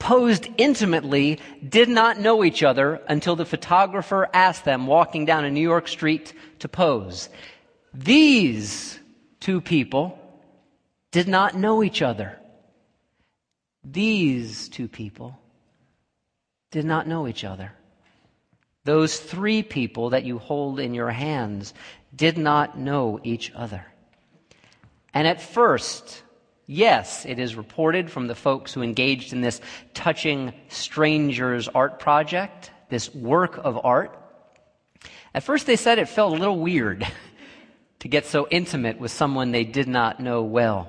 posed 0.00 0.48
intimately 0.58 1.38
did 1.66 1.88
not 1.88 2.18
know 2.18 2.42
each 2.42 2.64
other 2.64 3.00
until 3.08 3.36
the 3.36 3.44
photographer 3.44 4.28
asked 4.34 4.64
them 4.64 4.88
walking 4.88 5.26
down 5.26 5.44
a 5.44 5.50
New 5.50 5.60
York 5.60 5.86
street 5.86 6.32
to 6.58 6.68
pose. 6.68 7.28
These 7.94 8.98
two 9.42 9.60
people 9.60 10.18
did 11.10 11.28
not 11.28 11.54
know 11.54 11.82
each 11.82 12.00
other. 12.00 12.38
These 13.84 14.68
two 14.68 14.88
people 14.88 15.38
did 16.70 16.86
not 16.86 17.06
know 17.06 17.28
each 17.28 17.44
other. 17.44 17.72
Those 18.84 19.18
three 19.18 19.62
people 19.62 20.10
that 20.10 20.24
you 20.24 20.38
hold 20.38 20.80
in 20.80 20.94
your 20.94 21.10
hands 21.10 21.74
did 22.14 22.38
not 22.38 22.78
know 22.78 23.20
each 23.22 23.52
other. 23.54 23.84
And 25.12 25.26
at 25.26 25.42
first, 25.42 26.22
Yes, 26.66 27.26
it 27.26 27.38
is 27.38 27.56
reported 27.56 28.10
from 28.10 28.28
the 28.28 28.34
folks 28.34 28.72
who 28.72 28.82
engaged 28.82 29.32
in 29.32 29.40
this 29.40 29.60
touching 29.94 30.54
strangers 30.68 31.68
art 31.68 31.98
project, 31.98 32.70
this 32.88 33.12
work 33.14 33.58
of 33.58 33.84
art. 33.84 34.16
At 35.34 35.42
first, 35.42 35.66
they 35.66 35.76
said 35.76 35.98
it 35.98 36.08
felt 36.08 36.32
a 36.32 36.38
little 36.38 36.58
weird 36.58 37.06
to 38.02 38.08
get 38.08 38.26
so 38.26 38.48
intimate 38.50 38.98
with 38.98 39.12
someone 39.12 39.52
they 39.52 39.62
did 39.62 39.86
not 39.86 40.18
know 40.18 40.42
well. 40.42 40.88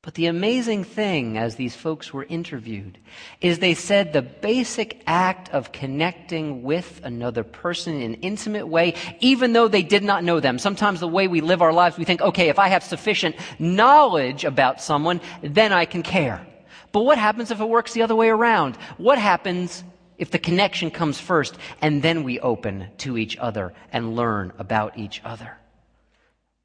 But 0.00 0.14
the 0.14 0.24
amazing 0.24 0.84
thing, 0.84 1.36
as 1.36 1.56
these 1.56 1.76
folks 1.76 2.10
were 2.10 2.24
interviewed, 2.24 2.96
is 3.42 3.58
they 3.58 3.74
said 3.74 4.14
the 4.14 4.22
basic 4.22 5.02
act 5.06 5.50
of 5.50 5.70
connecting 5.70 6.62
with 6.62 7.02
another 7.04 7.44
person 7.44 8.00
in 8.00 8.14
an 8.14 8.20
intimate 8.22 8.66
way, 8.66 8.94
even 9.20 9.52
though 9.52 9.68
they 9.68 9.82
did 9.82 10.02
not 10.02 10.24
know 10.24 10.40
them. 10.40 10.58
Sometimes 10.58 11.00
the 11.00 11.06
way 11.06 11.28
we 11.28 11.42
live 11.42 11.60
our 11.60 11.74
lives, 11.74 11.98
we 11.98 12.06
think, 12.06 12.22
okay, 12.22 12.48
if 12.48 12.58
I 12.58 12.68
have 12.68 12.82
sufficient 12.82 13.36
knowledge 13.58 14.44
about 14.44 14.80
someone, 14.80 15.20
then 15.42 15.70
I 15.70 15.84
can 15.84 16.02
care. 16.02 16.46
But 16.92 17.02
what 17.02 17.18
happens 17.18 17.50
if 17.50 17.60
it 17.60 17.68
works 17.68 17.92
the 17.92 18.02
other 18.02 18.16
way 18.16 18.30
around? 18.30 18.76
What 18.96 19.18
happens 19.18 19.84
if 20.22 20.30
the 20.30 20.38
connection 20.38 20.88
comes 20.88 21.18
first 21.18 21.58
and 21.80 22.00
then 22.00 22.22
we 22.22 22.38
open 22.38 22.86
to 22.96 23.18
each 23.18 23.36
other 23.38 23.74
and 23.92 24.14
learn 24.14 24.52
about 24.56 24.96
each 24.96 25.20
other? 25.24 25.58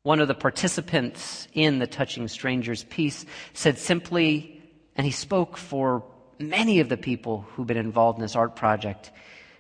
One 0.04 0.20
of 0.20 0.28
the 0.28 0.36
participants 0.36 1.48
in 1.54 1.80
the 1.80 1.88
Touching 1.88 2.28
Strangers 2.28 2.84
piece 2.84 3.26
said 3.54 3.80
simply, 3.80 4.62
and 4.96 5.06
he 5.06 5.12
spoke 5.12 5.58
for 5.58 6.04
many 6.38 6.82
of 6.82 6.88
the 6.88 6.98
people 6.98 7.48
who've 7.50 7.66
been 7.66 7.78
involved 7.78 8.20
in 8.20 8.22
this 8.22 8.36
art 8.36 8.56
project. 8.56 9.10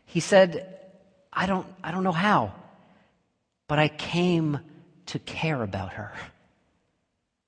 He 0.06 0.20
said, 0.20 0.78
I 1.34 1.48
don't, 1.48 1.66
I 1.84 1.90
don't 1.90 2.04
know 2.04 2.12
how, 2.12 2.54
but 3.68 3.80
I 3.80 3.88
came 3.88 4.60
to 5.08 5.18
care 5.18 5.64
about 5.64 5.94
her. 5.94 6.14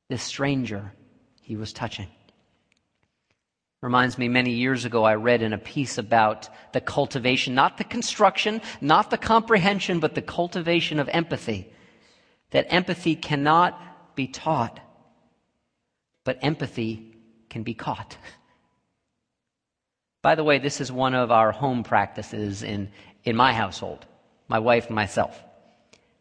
This 0.09 0.23
stranger 0.23 0.91
he 1.43 1.55
was 1.55 1.73
touching. 1.73 2.07
Reminds 3.81 4.17
me, 4.17 4.27
many 4.27 4.51
years 4.51 4.83
ago, 4.83 5.03
I 5.05 5.15
read 5.15 5.41
in 5.41 5.53
a 5.53 5.57
piece 5.57 5.97
about 5.97 6.49
the 6.73 6.81
cultivation, 6.81 7.55
not 7.55 7.77
the 7.77 7.85
construction, 7.85 8.61
not 8.81 9.09
the 9.09 9.17
comprehension, 9.17 9.99
but 9.99 10.15
the 10.15 10.21
cultivation 10.21 10.99
of 10.99 11.07
empathy 11.09 11.71
that 12.51 12.73
empathy 12.73 13.15
cannot 13.15 14.15
be 14.15 14.27
taught, 14.27 14.79
but 16.23 16.39
empathy 16.41 17.15
can 17.49 17.63
be 17.63 17.73
caught. 17.73 18.17
By 20.21 20.35
the 20.35 20.43
way, 20.43 20.59
this 20.59 20.81
is 20.81 20.91
one 20.91 21.13
of 21.13 21.31
our 21.31 21.51
home 21.51 21.83
practices 21.83 22.63
in, 22.63 22.91
in 23.23 23.35
my 23.35 23.53
household, 23.53 24.05
my 24.47 24.59
wife 24.59 24.87
and 24.87 24.95
myself. 24.95 25.41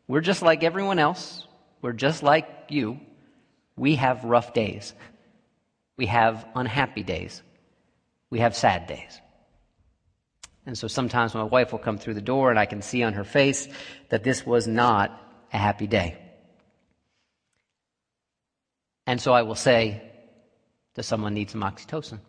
We're 0.07 0.21
just 0.21 0.43
like 0.43 0.63
everyone 0.63 0.99
else. 0.99 1.47
We're 1.83 1.93
just 1.93 2.23
like 2.23 2.49
you. 2.69 3.01
We 3.77 3.97
have 3.97 4.25
rough 4.25 4.55
days. 4.55 4.95
We 5.97 6.07
have 6.07 6.47
unhappy 6.55 7.03
days. 7.03 7.43
We 8.31 8.41
have 8.41 8.55
sad 8.55 8.87
days. 8.87 9.21
And 10.67 10.77
so 10.77 10.87
sometimes 10.87 11.35
my 11.35 11.45
wife 11.45 11.73
will 11.73 11.79
come 11.79 11.97
through 11.97 12.15
the 12.15 12.21
door 12.21 12.51
and 12.51 12.59
I 12.59 12.67
can 12.67 12.83
see 12.83 13.03
on 13.03 13.15
her 13.15 13.25
face 13.25 13.69
that 14.11 14.23
this 14.23 14.45
was 14.45 14.67
not 14.67 15.19
a 15.53 15.57
happy 15.57 15.87
day. 15.87 16.19
And 19.07 19.19
so 19.19 19.33
I 19.33 19.43
will 19.43 19.55
say, 19.55 20.03
Does 20.95 21.07
someone 21.07 21.33
need 21.33 21.49
some 21.49 21.63
oxytocin? 21.63 22.21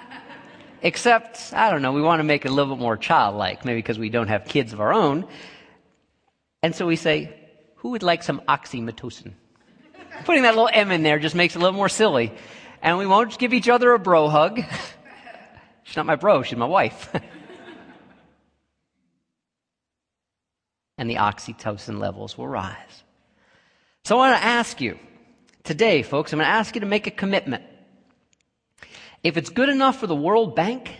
except, 0.82 1.52
I 1.52 1.70
don't 1.70 1.82
know, 1.82 1.92
we 1.92 2.00
want 2.00 2.20
to 2.20 2.24
make 2.24 2.46
it 2.46 2.48
a 2.48 2.54
little 2.54 2.74
bit 2.74 2.80
more 2.80 2.96
childlike, 2.96 3.66
maybe 3.66 3.78
because 3.78 3.98
we 3.98 4.08
don't 4.08 4.28
have 4.28 4.46
kids 4.46 4.72
of 4.72 4.80
our 4.80 4.94
own. 4.94 5.26
And 6.62 6.74
so 6.74 6.86
we 6.86 6.96
say, 6.96 7.36
who 7.76 7.90
would 7.90 8.02
like 8.02 8.22
some 8.22 8.40
oxytocin? 8.48 9.32
Putting 10.24 10.44
that 10.44 10.54
little 10.54 10.70
M 10.72 10.90
in 10.90 11.02
there 11.02 11.18
just 11.18 11.34
makes 11.34 11.54
it 11.54 11.58
a 11.58 11.60
little 11.60 11.76
more 11.76 11.90
silly. 11.90 12.32
And 12.80 12.96
we 12.96 13.06
won't 13.06 13.38
give 13.38 13.52
each 13.52 13.68
other 13.68 13.92
a 13.92 13.98
bro 13.98 14.30
hug. 14.30 14.62
she's 15.92 15.98
not 15.98 16.06
my 16.06 16.16
bro, 16.16 16.42
she's 16.42 16.56
my 16.56 16.64
wife. 16.64 17.14
and 20.96 21.10
the 21.10 21.16
oxytocin 21.16 21.98
levels 21.98 22.38
will 22.38 22.48
rise. 22.48 23.04
So 24.04 24.16
I 24.16 24.30
want 24.30 24.40
to 24.40 24.44
ask 24.46 24.80
you 24.80 24.98
today, 25.64 26.02
folks, 26.02 26.32
I'm 26.32 26.38
going 26.38 26.46
to 26.46 26.50
ask 26.50 26.74
you 26.74 26.80
to 26.80 26.86
make 26.86 27.06
a 27.06 27.10
commitment. 27.10 27.62
If 29.22 29.36
it's 29.36 29.50
good 29.50 29.68
enough 29.68 30.00
for 30.00 30.06
the 30.06 30.16
World 30.16 30.56
Bank, 30.56 30.96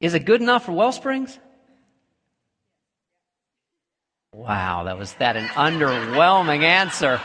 is 0.00 0.14
it 0.14 0.24
good 0.24 0.40
enough 0.40 0.64
for 0.64 0.72
Wellsprings? 0.72 1.38
Wow, 4.32 4.84
that 4.84 4.96
was 4.96 5.12
that 5.14 5.36
an 5.36 5.48
underwhelming 5.48 6.62
answer. 6.62 7.20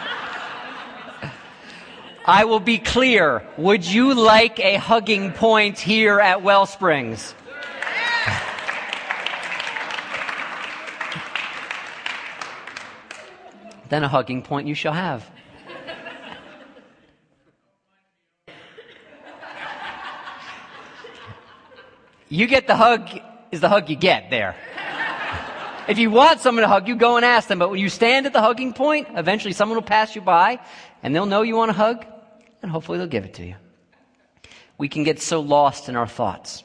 I 2.30 2.46
will 2.46 2.60
be 2.60 2.78
clear. 2.78 3.42
Would 3.58 3.84
you 3.84 4.14
like 4.14 4.60
a 4.60 4.76
hugging 4.76 5.32
point 5.32 5.80
here 5.80 6.20
at 6.20 6.44
Wellsprings? 6.44 7.34
then 13.90 14.04
a 14.04 14.08
hugging 14.08 14.44
point 14.44 14.68
you 14.68 14.76
shall 14.76 14.94
have. 14.94 15.28
you 22.30 22.46
get 22.46 22.68
the 22.68 22.76
hug, 22.76 23.10
is 23.52 23.60
the 23.60 23.70
hug 23.70 23.90
you 23.90 23.96
get 23.96 24.30
there. 24.30 24.56
If 25.88 25.98
you 25.98 26.12
want 26.12 26.42
someone 26.42 26.62
to 26.62 26.68
hug 26.68 26.88
you, 26.88 26.96
go 26.96 27.16
and 27.16 27.26
ask 27.26 27.48
them. 27.48 27.58
But 27.58 27.72
when 27.72 27.80
you 27.80 27.90
stand 27.90 28.28
at 28.28 28.34
the 28.34 28.42
hugging 28.42 28.74
point, 28.74 29.08
eventually 29.16 29.54
someone 29.54 29.78
will 29.78 29.82
pass 29.82 30.16
you 30.16 30.22
by 30.22 30.60
and 31.02 31.16
they'll 31.16 31.26
know 31.26 31.42
you 31.42 31.56
want 31.56 31.72
a 31.72 31.74
hug 31.74 32.06
and 32.62 32.72
hopefully 32.72 32.98
they'll 32.98 33.08
give 33.08 33.26
it 33.26 33.36
to 33.36 33.46
you. 33.46 33.56
We 34.78 34.88
can 34.88 35.04
get 35.04 35.20
so 35.22 35.40
lost 35.40 35.90
in 35.90 35.96
our 35.96 36.08
thoughts. 36.08 36.64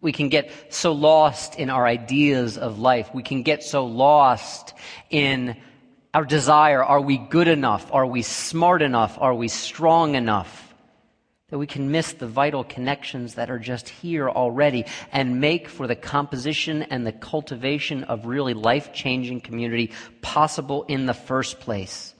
We 0.00 0.12
can 0.12 0.28
get 0.28 0.50
so 0.72 0.92
lost 0.92 1.56
in 1.56 1.70
our 1.70 1.86
ideas 1.86 2.56
of 2.56 2.78
life. 2.78 3.10
We 3.14 3.22
can 3.22 3.42
get 3.42 3.62
so 3.62 3.86
lost 3.86 4.74
in 5.10 5.56
our 6.14 6.24
desire. 6.24 6.84
Are 6.84 7.00
we 7.00 7.18
good 7.18 7.48
enough? 7.48 7.92
Are 7.92 8.06
we 8.06 8.22
smart 8.22 8.82
enough? 8.82 9.16
Are 9.18 9.34
we 9.34 9.48
strong 9.48 10.14
enough? 10.14 10.68
that 11.50 11.58
we 11.58 11.66
can 11.66 11.90
miss 11.90 12.12
the 12.12 12.26
vital 12.26 12.62
connections 12.62 13.34
that 13.34 13.50
are 13.50 13.58
just 13.58 13.88
here 13.88 14.28
already 14.28 14.84
and 15.12 15.40
make 15.40 15.68
for 15.68 15.86
the 15.86 15.96
composition 15.96 16.82
and 16.82 17.06
the 17.06 17.12
cultivation 17.12 18.04
of 18.04 18.26
really 18.26 18.52
life 18.52 18.92
changing 18.92 19.40
community 19.40 19.90
possible 20.20 20.84
in 20.88 21.06
the 21.06 21.14
first 21.14 21.58
place. 21.58 22.14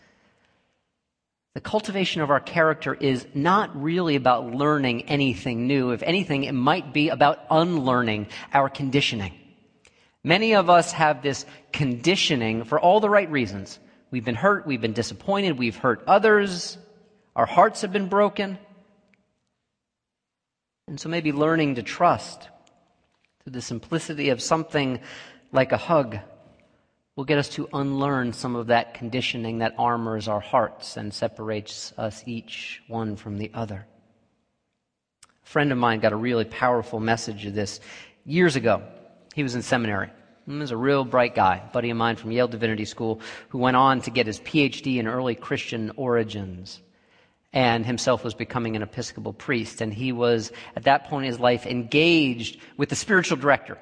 The 1.54 1.60
cultivation 1.60 2.22
of 2.22 2.30
our 2.30 2.40
character 2.40 2.94
is 2.94 3.26
not 3.34 3.80
really 3.80 4.16
about 4.16 4.54
learning 4.54 5.02
anything 5.08 5.66
new. 5.66 5.90
If 5.90 6.02
anything, 6.02 6.44
it 6.44 6.52
might 6.52 6.92
be 6.92 7.08
about 7.08 7.44
unlearning 7.50 8.28
our 8.52 8.68
conditioning. 8.68 9.32
Many 10.22 10.54
of 10.54 10.68
us 10.68 10.92
have 10.92 11.22
this 11.22 11.46
conditioning 11.72 12.64
for 12.64 12.78
all 12.78 13.00
the 13.00 13.10
right 13.10 13.30
reasons. 13.30 13.78
We've 14.10 14.24
been 14.24 14.34
hurt, 14.34 14.66
we've 14.66 14.80
been 14.80 14.92
disappointed, 14.92 15.58
we've 15.58 15.76
hurt 15.76 16.02
others, 16.06 16.78
our 17.36 17.46
hearts 17.46 17.82
have 17.82 17.92
been 17.92 18.08
broken. 18.08 18.58
And 20.86 20.98
so 20.98 21.08
maybe 21.08 21.32
learning 21.32 21.76
to 21.76 21.82
trust 21.82 22.48
through 23.42 23.52
the 23.52 23.62
simplicity 23.62 24.30
of 24.30 24.42
something 24.42 25.00
like 25.52 25.72
a 25.72 25.76
hug 25.76 26.18
will 27.18 27.24
get 27.24 27.36
us 27.36 27.48
to 27.48 27.68
unlearn 27.72 28.32
some 28.32 28.54
of 28.54 28.68
that 28.68 28.94
conditioning 28.94 29.58
that 29.58 29.74
armors 29.76 30.28
our 30.28 30.38
hearts 30.38 30.96
and 30.96 31.12
separates 31.12 31.92
us 31.98 32.22
each 32.26 32.80
one 32.86 33.16
from 33.16 33.38
the 33.38 33.50
other. 33.54 33.84
A 35.24 35.48
friend 35.48 35.72
of 35.72 35.78
mine 35.78 35.98
got 35.98 36.12
a 36.12 36.16
really 36.16 36.44
powerful 36.44 37.00
message 37.00 37.44
of 37.44 37.56
this 37.56 37.80
years 38.24 38.54
ago. 38.54 38.84
He 39.34 39.42
was 39.42 39.56
in 39.56 39.62
seminary. 39.62 40.10
He 40.46 40.52
was 40.52 40.70
a 40.70 40.76
real 40.76 41.04
bright 41.04 41.34
guy, 41.34 41.60
buddy 41.72 41.90
of 41.90 41.96
mine 41.96 42.14
from 42.14 42.30
Yale 42.30 42.46
Divinity 42.46 42.84
School, 42.84 43.20
who 43.48 43.58
went 43.58 43.76
on 43.76 44.00
to 44.02 44.12
get 44.12 44.28
his 44.28 44.38
PhD 44.38 44.98
in 44.98 45.08
early 45.08 45.34
Christian 45.34 45.90
origins 45.96 46.80
and 47.52 47.84
himself 47.84 48.22
was 48.22 48.34
becoming 48.34 48.76
an 48.76 48.82
Episcopal 48.82 49.32
priest. 49.32 49.80
And 49.80 49.92
he 49.92 50.12
was, 50.12 50.52
at 50.76 50.84
that 50.84 51.08
point 51.08 51.26
in 51.26 51.32
his 51.32 51.40
life, 51.40 51.66
engaged 51.66 52.60
with 52.76 52.90
the 52.90 52.94
spiritual 52.94 53.38
director, 53.38 53.76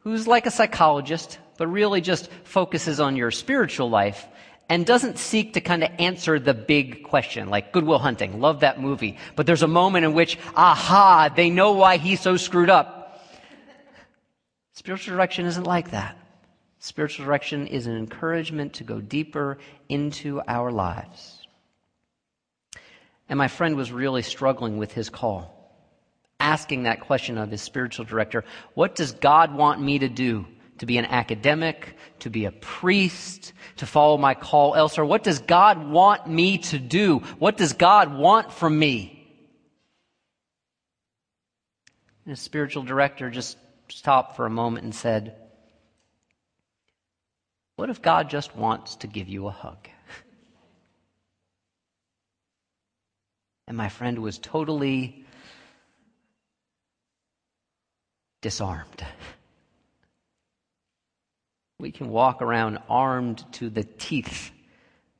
who's 0.00 0.26
like 0.26 0.46
a 0.46 0.50
psychologist, 0.50 1.38
but 1.62 1.68
really 1.68 2.00
just 2.00 2.28
focuses 2.42 2.98
on 2.98 3.14
your 3.14 3.30
spiritual 3.30 3.88
life 3.88 4.26
and 4.68 4.84
doesn't 4.84 5.16
seek 5.16 5.52
to 5.52 5.60
kind 5.60 5.84
of 5.84 5.90
answer 6.00 6.40
the 6.40 6.54
big 6.54 7.04
question, 7.04 7.50
like 7.50 7.70
Good 7.70 7.84
Will 7.84 8.00
Hunting. 8.00 8.40
Love 8.40 8.58
that 8.60 8.80
movie. 8.80 9.16
But 9.36 9.46
there's 9.46 9.62
a 9.62 9.68
moment 9.68 10.04
in 10.04 10.12
which, 10.12 10.40
aha, 10.56 11.28
they 11.32 11.50
know 11.50 11.70
why 11.70 11.98
he's 11.98 12.20
so 12.20 12.36
screwed 12.36 12.68
up. 12.68 13.24
Spiritual 14.72 15.14
direction 15.14 15.46
isn't 15.46 15.62
like 15.62 15.92
that. 15.92 16.18
Spiritual 16.80 17.26
direction 17.26 17.68
is 17.68 17.86
an 17.86 17.96
encouragement 17.96 18.72
to 18.72 18.82
go 18.82 19.00
deeper 19.00 19.58
into 19.88 20.42
our 20.48 20.72
lives. 20.72 21.46
And 23.28 23.38
my 23.38 23.46
friend 23.46 23.76
was 23.76 23.92
really 23.92 24.22
struggling 24.22 24.78
with 24.78 24.92
his 24.92 25.10
call, 25.10 25.72
asking 26.40 26.82
that 26.82 27.02
question 27.02 27.38
of 27.38 27.52
his 27.52 27.62
spiritual 27.62 28.04
director 28.04 28.42
What 28.74 28.96
does 28.96 29.12
God 29.12 29.54
want 29.54 29.80
me 29.80 30.00
to 30.00 30.08
do? 30.08 30.44
To 30.82 30.86
be 30.86 30.98
an 30.98 31.04
academic, 31.04 31.94
to 32.18 32.28
be 32.28 32.44
a 32.44 32.50
priest, 32.50 33.52
to 33.76 33.86
follow 33.86 34.18
my 34.18 34.34
call 34.34 34.74
elsewhere? 34.74 35.04
What 35.04 35.22
does 35.22 35.38
God 35.38 35.88
want 35.88 36.26
me 36.26 36.58
to 36.58 36.78
do? 36.80 37.20
What 37.38 37.56
does 37.56 37.74
God 37.74 38.12
want 38.12 38.52
from 38.52 38.76
me? 38.76 39.32
And 42.24 42.32
his 42.32 42.40
spiritual 42.40 42.82
director 42.82 43.30
just 43.30 43.56
stopped 43.90 44.34
for 44.34 44.44
a 44.44 44.50
moment 44.50 44.82
and 44.82 44.92
said, 44.92 45.36
What 47.76 47.88
if 47.88 48.02
God 48.02 48.28
just 48.28 48.56
wants 48.56 48.96
to 48.96 49.06
give 49.06 49.28
you 49.28 49.46
a 49.46 49.52
hug? 49.52 49.88
And 53.68 53.76
my 53.76 53.88
friend 53.88 54.18
was 54.18 54.36
totally 54.36 55.24
disarmed. 58.40 59.06
We 61.82 61.90
can 61.90 62.10
walk 62.10 62.42
around 62.42 62.78
armed 62.88 63.44
to 63.54 63.68
the 63.68 63.82
teeth 63.82 64.52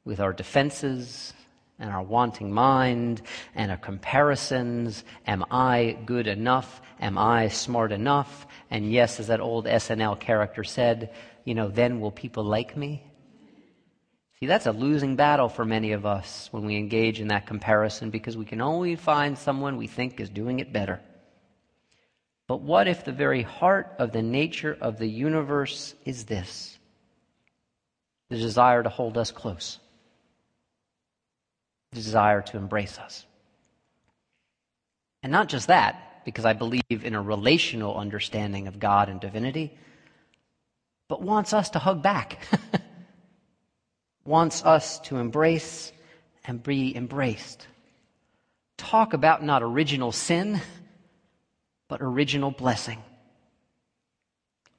with 0.05 0.21
our 0.21 0.33
defenses 0.33 1.33
and 1.81 1.91
our 1.91 2.05
wanting 2.05 2.53
mind 2.53 3.23
and 3.57 3.73
our 3.73 3.77
comparisons. 3.77 5.03
Am 5.27 5.45
I 5.51 5.99
good 6.07 6.29
enough? 6.29 6.81
Am 7.01 7.19
I 7.19 7.49
smart 7.49 7.91
enough? 7.91 8.47
And 8.71 8.93
yes, 8.93 9.19
as 9.19 9.27
that 9.27 9.41
old 9.41 9.67
SNL 9.67 10.21
character 10.21 10.63
said, 10.63 11.13
you 11.45 11.57
know, 11.57 11.67
then 11.67 12.01
will 12.01 12.13
people 12.13 12.45
like 12.45 12.77
me? 12.77 13.03
See, 14.39 14.47
that's 14.47 14.67
a 14.67 14.73
losing 14.73 15.17
battle 15.17 15.49
for 15.49 15.65
many 15.65 15.91
of 15.91 16.07
us 16.07 16.47
when 16.53 16.65
we 16.65 16.77
engage 16.77 17.21
in 17.21 17.27
that 17.29 17.45
comparison 17.45 18.11
because 18.11 18.37
we 18.37 18.45
can 18.45 18.61
only 18.61 18.95
find 18.95 19.37
someone 19.37 19.77
we 19.77 19.89
think 19.89 20.21
is 20.21 20.31
doing 20.31 20.61
it 20.61 20.73
better. 20.73 21.01
But 22.53 22.61
what 22.61 22.87
if 22.87 23.03
the 23.03 23.13
very 23.13 23.41
heart 23.41 23.95
of 23.99 24.13
the 24.13 24.21
nature 24.21 24.77
of 24.79 24.99
the 24.99 25.07
universe 25.07 25.95
is 26.05 26.27
this? 26.27 26.79
The 28.29 28.37
desire 28.37 28.83
to 28.83 28.91
hold 28.91 29.17
us 29.17 29.31
close, 29.31 29.79
the 31.93 31.97
desire 31.97 32.43
to 32.43 32.59
embrace 32.59 32.99
us. 32.99 33.25
And 35.23 35.33
not 35.33 35.49
just 35.49 35.69
that, 35.69 36.25
because 36.27 36.45
I 36.45 36.53
believe 36.53 36.83
in 36.91 37.15
a 37.15 37.23
relational 37.23 37.97
understanding 37.97 38.69
of 38.69 38.79
God 38.79 39.09
and 39.09 39.19
divinity, 39.19 39.73
but 41.09 41.23
wants 41.23 41.55
us 41.55 41.71
to 41.71 41.79
hug 41.79 42.03
back. 42.03 42.39
wants 44.27 44.63
us 44.63 44.99
to 45.07 45.17
embrace 45.17 45.91
and 46.45 46.63
be 46.63 46.95
embraced. 46.95 47.67
Talk 48.77 49.15
about 49.15 49.43
not 49.43 49.63
original 49.63 50.13
sin, 50.13 50.61
but 51.93 52.01
original 52.01 52.51
blessing. 52.51 53.03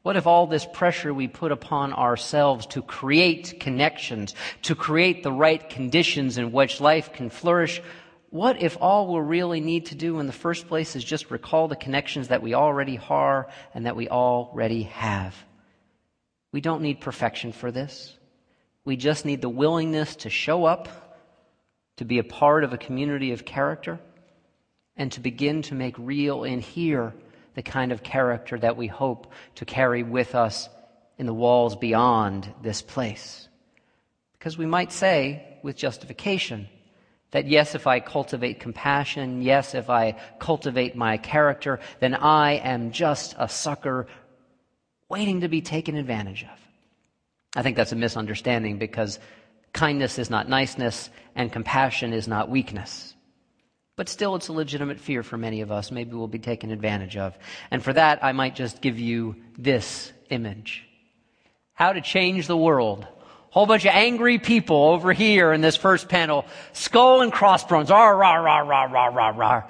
What 0.02 0.18
if 0.18 0.26
all 0.26 0.48
this 0.48 0.66
pressure 0.66 1.14
we 1.14 1.28
put 1.28 1.52
upon 1.52 1.94
ourselves 1.94 2.66
to 2.74 2.82
create 2.82 3.60
connections, 3.60 4.34
to 4.64 4.74
create 4.74 5.22
the 5.22 5.32
right 5.32 5.70
conditions 5.70 6.40
in 6.40 6.52
which 6.52 6.82
life 6.82 7.14
can 7.14 7.30
flourish, 7.30 7.84
what 8.32 8.64
if 8.64 8.80
all 8.82 9.14
we 9.14 9.20
really 9.20 9.62
need 9.62 9.86
to 9.86 9.96
do 9.96 10.20
in 10.20 10.26
the 10.26 10.34
first 10.34 10.68
place 10.68 10.96
is 10.96 11.04
just 11.04 11.30
recall 11.30 11.68
the 11.68 11.76
connections 11.76 12.30
that 12.30 12.42
we 12.42 12.56
already 12.56 13.00
are 13.08 13.48
and 13.76 13.86
that 13.86 13.96
we 13.96 14.10
already 14.10 14.82
have? 14.82 15.36
We 16.52 16.62
don't 16.62 16.82
need 16.82 17.00
perfection 17.00 17.52
for 17.52 17.72
this. 17.72 18.18
We 18.86 18.98
just 18.98 19.24
need 19.24 19.44
the 19.44 19.50
willingness 19.50 20.16
to 20.16 20.32
show 20.32 20.66
up, 20.66 20.88
to 21.98 22.06
be 22.06 22.18
a 22.18 22.24
part 22.24 22.64
of 22.64 22.74
a 22.74 22.78
community 22.80 23.34
of 23.34 23.46
character, 23.46 24.00
and 24.98 25.12
to 25.12 25.20
begin 25.20 25.62
to 25.64 25.76
make 25.76 25.96
real 25.98 26.44
in 26.44 26.60
here 26.60 27.14
the 27.56 27.64
kind 27.64 27.92
of 27.92 28.04
character 28.04 28.58
that 28.58 28.78
we 28.78 28.88
hope 28.88 29.32
to 29.56 29.66
carry 29.66 30.04
with 30.04 30.36
us 30.36 30.70
in 31.18 31.26
the 31.26 31.34
walls 31.34 31.76
beyond 31.76 32.52
this 32.62 32.82
place. 32.82 33.48
Because 34.34 34.58
we 34.58 34.66
might 34.66 34.92
say, 34.92 35.60
with 35.64 35.76
justification, 35.76 36.68
that 37.32 37.48
yes, 37.48 37.74
if 37.76 37.88
I 37.88 38.00
cultivate 38.00 38.60
compassion, 38.60 39.42
yes, 39.42 39.74
if 39.74 39.90
I 39.90 40.18
cultivate 40.40 40.96
my 40.96 41.18
character, 41.18 41.80
then 42.00 42.14
I 42.14 42.54
am 42.54 42.92
just 42.92 43.36
a 43.40 43.50
sucker 43.50 44.08
waiting 45.10 45.42
to 45.42 45.48
be 45.48 45.62
taken 45.62 45.96
advantage 45.96 46.44
of. 46.44 46.60
I 47.56 47.62
think 47.62 47.78
that's 47.78 47.92
a 47.92 47.96
misunderstanding 47.96 48.78
because 48.78 49.20
kindness 49.74 50.20
is 50.20 50.30
not 50.30 50.50
niceness 50.50 51.10
and 51.36 51.52
compassion 51.52 52.14
is 52.14 52.28
not 52.28 52.50
weakness. 52.50 53.13
But 53.96 54.10
still, 54.10 54.36
it's 54.36 54.48
a 54.48 54.54
legitimate 54.54 55.00
fear 55.00 55.22
for 55.22 55.38
many 55.38 55.62
of 55.62 55.72
us. 55.72 55.92
Maybe 55.92 56.16
we'll 56.16 56.28
be 56.28 56.40
taken 56.40 56.72
advantage 56.72 57.16
of. 57.16 57.38
And 57.70 57.84
for 57.84 57.94
that, 57.94 58.24
I 58.24 58.32
might 58.32 58.56
just 58.56 58.82
give 58.82 58.98
you 59.00 59.36
this 59.58 60.12
image 60.30 60.86
How 61.76 61.94
to 61.94 62.02
change 62.02 62.48
the 62.48 62.58
world. 62.58 63.06
Whole 63.52 63.68
bunch 63.68 63.86
of 63.86 63.92
angry 63.94 64.40
people 64.40 64.90
over 64.90 65.14
here 65.14 65.54
in 65.54 65.62
this 65.62 65.76
first 65.76 66.10
panel, 66.10 66.46
skull 66.72 67.22
and 67.22 67.32
crossbones, 67.32 67.92
rah, 67.92 68.08
rah, 68.08 68.38
rah, 68.38 68.60
rah, 68.62 68.86
rah, 68.86 69.06
rah, 69.06 69.30
rah. 69.30 69.64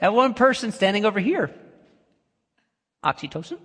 And 0.00 0.12
one 0.14 0.34
person 0.34 0.72
standing 0.72 1.04
over 1.04 1.20
here, 1.20 1.54
oxytocin, 3.04 3.58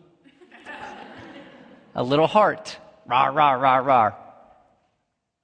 a 1.95 2.03
little 2.03 2.27
heart, 2.27 2.77
rah, 3.07 3.25
rah, 3.25 3.53
rah, 3.53 3.77
rah. 3.77 4.13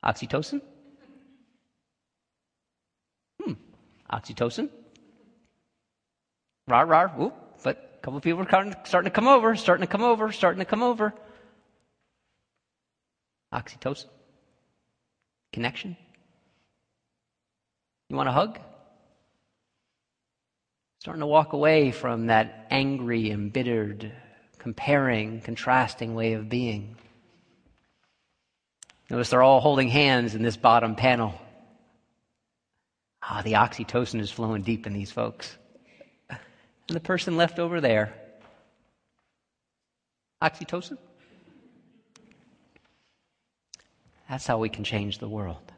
Oxytocin? 0.04 0.62
Oxytocin. 4.12 4.70
Rah, 6.67 6.82
rah, 6.82 7.08
whoop. 7.08 7.34
But 7.63 7.98
a 7.98 8.02
couple 8.02 8.17
of 8.17 8.24
people 8.24 8.41
are 8.41 8.76
starting 8.86 9.10
to 9.10 9.15
come 9.15 9.28
over, 9.28 9.56
starting 9.56 9.86
to 9.86 9.91
come 9.91 10.04
over, 10.04 10.32
starting 10.32 10.60
to 10.60 10.65
come 10.65 10.84
over. 10.84 11.13
Oxytocin. 13.54 14.08
Connection. 15.54 15.98
You 18.10 18.15
want 18.15 18.30
a 18.30 18.34
hug? 18.34 18.60
Starting 21.00 21.22
to 21.22 21.28
walk 21.28 21.54
away 21.54 21.91
from 21.91 22.28
that 22.28 22.67
angry, 22.70 23.32
embittered, 23.32 24.12
comparing, 24.60 25.41
contrasting 25.41 26.15
way 26.15 26.34
of 26.34 26.50
being. 26.50 26.98
Notice 29.10 29.30
they're 29.30 29.43
all 29.43 29.62
holding 29.62 29.88
hands 29.88 30.36
in 30.36 30.43
this 30.43 30.58
bottom 30.58 30.96
panel. 30.96 31.34
Ah, 33.30 33.42
the 33.44 33.54
oxytocin 33.54 34.22
is 34.22 34.32
flowing 34.32 34.62
deep 34.62 34.88
in 34.88 34.94
these 34.94 35.12
folks. 35.12 35.58
And 36.30 36.96
the 36.96 37.02
person 37.02 37.36
left 37.36 37.60
over 37.60 37.82
there, 37.82 38.13
oxytocin? 40.42 40.98
That's 44.30 44.48
how 44.48 44.58
we 44.58 44.70
can 44.70 44.86
change 44.86 45.18
the 45.18 45.28
world 45.28 45.72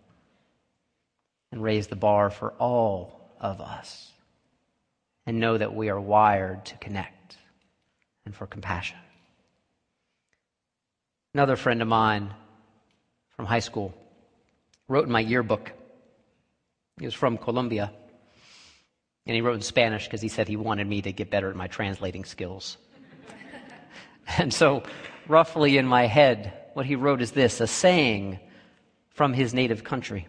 and 1.52 1.64
raise 1.64 1.88
the 1.88 1.96
bar 1.96 2.30
for 2.30 2.52
all 2.60 3.20
of 3.40 3.62
us 3.62 4.12
and 5.26 5.40
know 5.40 5.58
that 5.58 5.74
we 5.74 5.90
are 5.90 6.00
wired 6.00 6.66
to 6.66 6.78
connect 6.78 7.38
and 8.26 8.36
for 8.36 8.46
compassion. 8.46 8.98
Another 11.34 11.56
friend 11.56 11.82
of 11.82 11.88
mine 11.88 12.32
from 13.36 13.46
high 13.46 13.60
school 13.60 13.94
wrote 14.88 15.06
in 15.06 15.12
my 15.12 15.20
yearbook 15.20 15.72
he 17.00 17.06
was 17.06 17.14
from 17.14 17.38
Colombia. 17.38 17.92
And 19.26 19.36
he 19.36 19.42
wrote 19.42 19.56
in 19.56 19.62
Spanish 19.62 20.06
because 20.06 20.22
he 20.22 20.28
said 20.28 20.48
he 20.48 20.58
wanted 20.58 20.88
me 20.88 21.02
to 21.02 21.14
get 21.14 21.30
better 21.30 21.50
at 21.50 21.56
my 21.56 21.68
translating 21.68 22.26
skills. 22.26 22.78
and 24.38 24.54
so, 24.54 24.84
roughly 25.28 25.78
in 25.78 25.86
my 25.86 26.08
head, 26.08 26.54
what 26.74 26.86
he 26.86 26.96
wrote 26.96 27.22
is 27.22 27.32
this 27.32 27.62
a 27.62 27.68
saying 27.68 28.40
from 29.10 29.34
his 29.34 29.54
native 29.54 29.84
country 29.84 30.28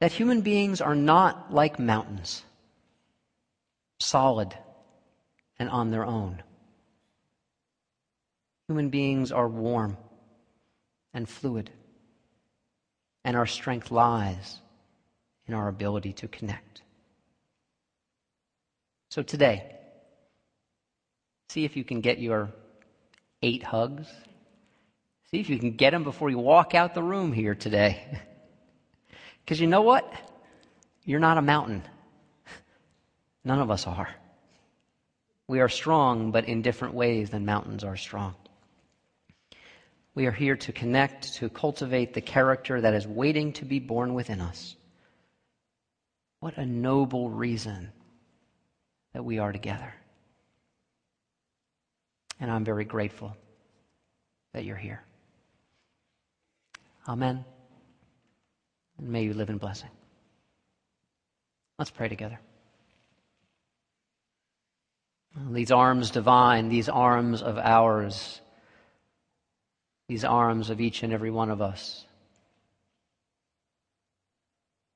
that 0.00 0.12
human 0.12 0.40
beings 0.40 0.80
are 0.80 0.94
not 0.94 1.52
like 1.52 1.78
mountains, 1.78 2.42
solid 3.98 4.56
and 5.58 5.68
on 5.68 5.90
their 5.90 6.06
own. 6.06 6.42
Human 8.68 8.88
beings 8.88 9.30
are 9.32 9.48
warm 9.48 9.98
and 11.12 11.28
fluid 11.28 11.70
and 13.24 13.36
our 13.36 13.46
strength 13.46 13.90
lies 13.90 14.60
in 15.46 15.54
our 15.54 15.68
ability 15.68 16.12
to 16.14 16.28
connect. 16.28 16.82
So 19.10 19.22
today, 19.22 19.76
see 21.48 21.64
if 21.64 21.76
you 21.76 21.84
can 21.84 22.00
get 22.00 22.18
your 22.18 22.50
eight 23.42 23.62
hugs. 23.62 24.06
See 25.30 25.40
if 25.40 25.48
you 25.48 25.58
can 25.58 25.72
get 25.76 25.90
them 25.90 26.04
before 26.04 26.30
you 26.30 26.38
walk 26.38 26.74
out 26.74 26.94
the 26.94 27.02
room 27.02 27.32
here 27.32 27.54
today. 27.54 28.18
Because 29.44 29.60
you 29.60 29.66
know 29.66 29.82
what? 29.82 30.12
You're 31.04 31.18
not 31.18 31.36
a 31.36 31.42
mountain. 31.42 31.82
None 33.44 33.58
of 33.58 33.68
us 33.68 33.84
are. 33.86 34.08
We 35.48 35.58
are 35.58 35.68
strong, 35.68 36.30
but 36.30 36.44
in 36.44 36.62
different 36.62 36.94
ways 36.94 37.30
than 37.30 37.46
mountains 37.46 37.82
are 37.82 37.96
strong. 37.96 38.36
We 40.14 40.26
are 40.26 40.32
here 40.32 40.56
to 40.56 40.72
connect, 40.72 41.34
to 41.34 41.48
cultivate 41.48 42.14
the 42.14 42.20
character 42.20 42.80
that 42.80 42.94
is 42.94 43.06
waiting 43.06 43.52
to 43.54 43.64
be 43.64 43.78
born 43.78 44.14
within 44.14 44.40
us. 44.40 44.74
What 46.40 46.56
a 46.56 46.66
noble 46.66 47.30
reason 47.30 47.92
that 49.12 49.24
we 49.24 49.38
are 49.38 49.52
together. 49.52 49.94
And 52.40 52.50
I'm 52.50 52.64
very 52.64 52.84
grateful 52.84 53.36
that 54.52 54.64
you're 54.64 54.76
here. 54.76 55.02
Amen. 57.06 57.44
And 58.98 59.08
may 59.08 59.24
you 59.24 59.34
live 59.34 59.50
in 59.50 59.58
blessing. 59.58 59.90
Let's 61.78 61.90
pray 61.90 62.08
together. 62.08 62.38
These 65.50 65.70
arms 65.70 66.10
divine, 66.10 66.68
these 66.68 66.88
arms 66.88 67.42
of 67.42 67.56
ours 67.58 68.40
these 70.10 70.24
arms 70.24 70.70
of 70.70 70.80
each 70.80 71.04
and 71.04 71.12
every 71.12 71.30
one 71.30 71.52
of 71.52 71.62
us. 71.62 72.04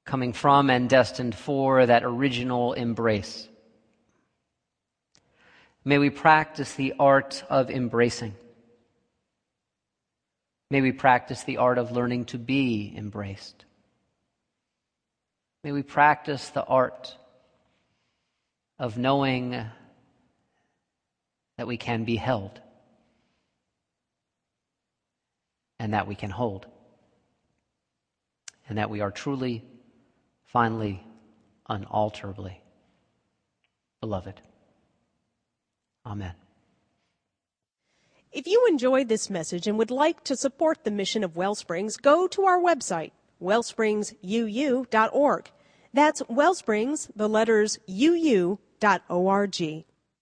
Coming 0.05 0.33
from 0.33 0.71
and 0.71 0.91
destined 0.91 1.37
for 1.37 1.87
that 1.87 2.03
original 2.03 2.73
embrace. 2.73 3.49
May 5.85 5.99
we 5.99 6.11
practice 6.11 6.75
the 6.75 6.95
art 6.99 7.45
of 7.49 7.71
embracing. 7.71 8.35
May 10.69 10.81
we 10.81 10.91
practice 10.91 11.45
the 11.45 11.59
art 11.59 11.79
of 11.79 11.93
learning 11.93 12.25
to 12.27 12.39
be 12.39 12.93
embraced. 12.97 13.65
May 15.63 15.71
we 15.71 15.85
practice 15.85 16.49
the 16.49 16.65
art 16.65 17.17
of 18.81 18.99
knowing 18.99 19.65
that 21.57 21.69
we 21.69 21.77
can 21.77 22.03
be 22.03 22.17
held. 22.17 22.61
And 25.79 25.93
that 25.93 26.07
we 26.07 26.15
can 26.15 26.31
hold. 26.31 26.67
And 28.69 28.79
that 28.79 28.91
we 28.91 29.01
are 29.01 29.11
truly, 29.11 29.65
finally, 30.45 31.05
unalterably 31.69 32.61
beloved. 34.01 34.41
Amen. 36.05 36.35
If 38.33 38.47
you 38.47 38.67
enjoyed 38.69 39.09
this 39.09 39.31
message 39.31 39.67
and 39.67 39.79
would 39.79 39.91
like 39.91 40.23
to 40.25 40.37
support 40.37 40.85
the 40.85 40.91
mission 40.91 41.25
of 41.25 41.37
Wellsprings, 41.37 41.97
go 41.97 42.27
to 42.27 42.45
our 42.45 42.59
website, 42.59 43.13
wellspringsuu.org. 43.41 45.51
That's 45.95 46.23
Wellsprings, 46.23 47.09
the 47.15 47.29
letters 47.29 47.79
uu.org. 47.89 48.59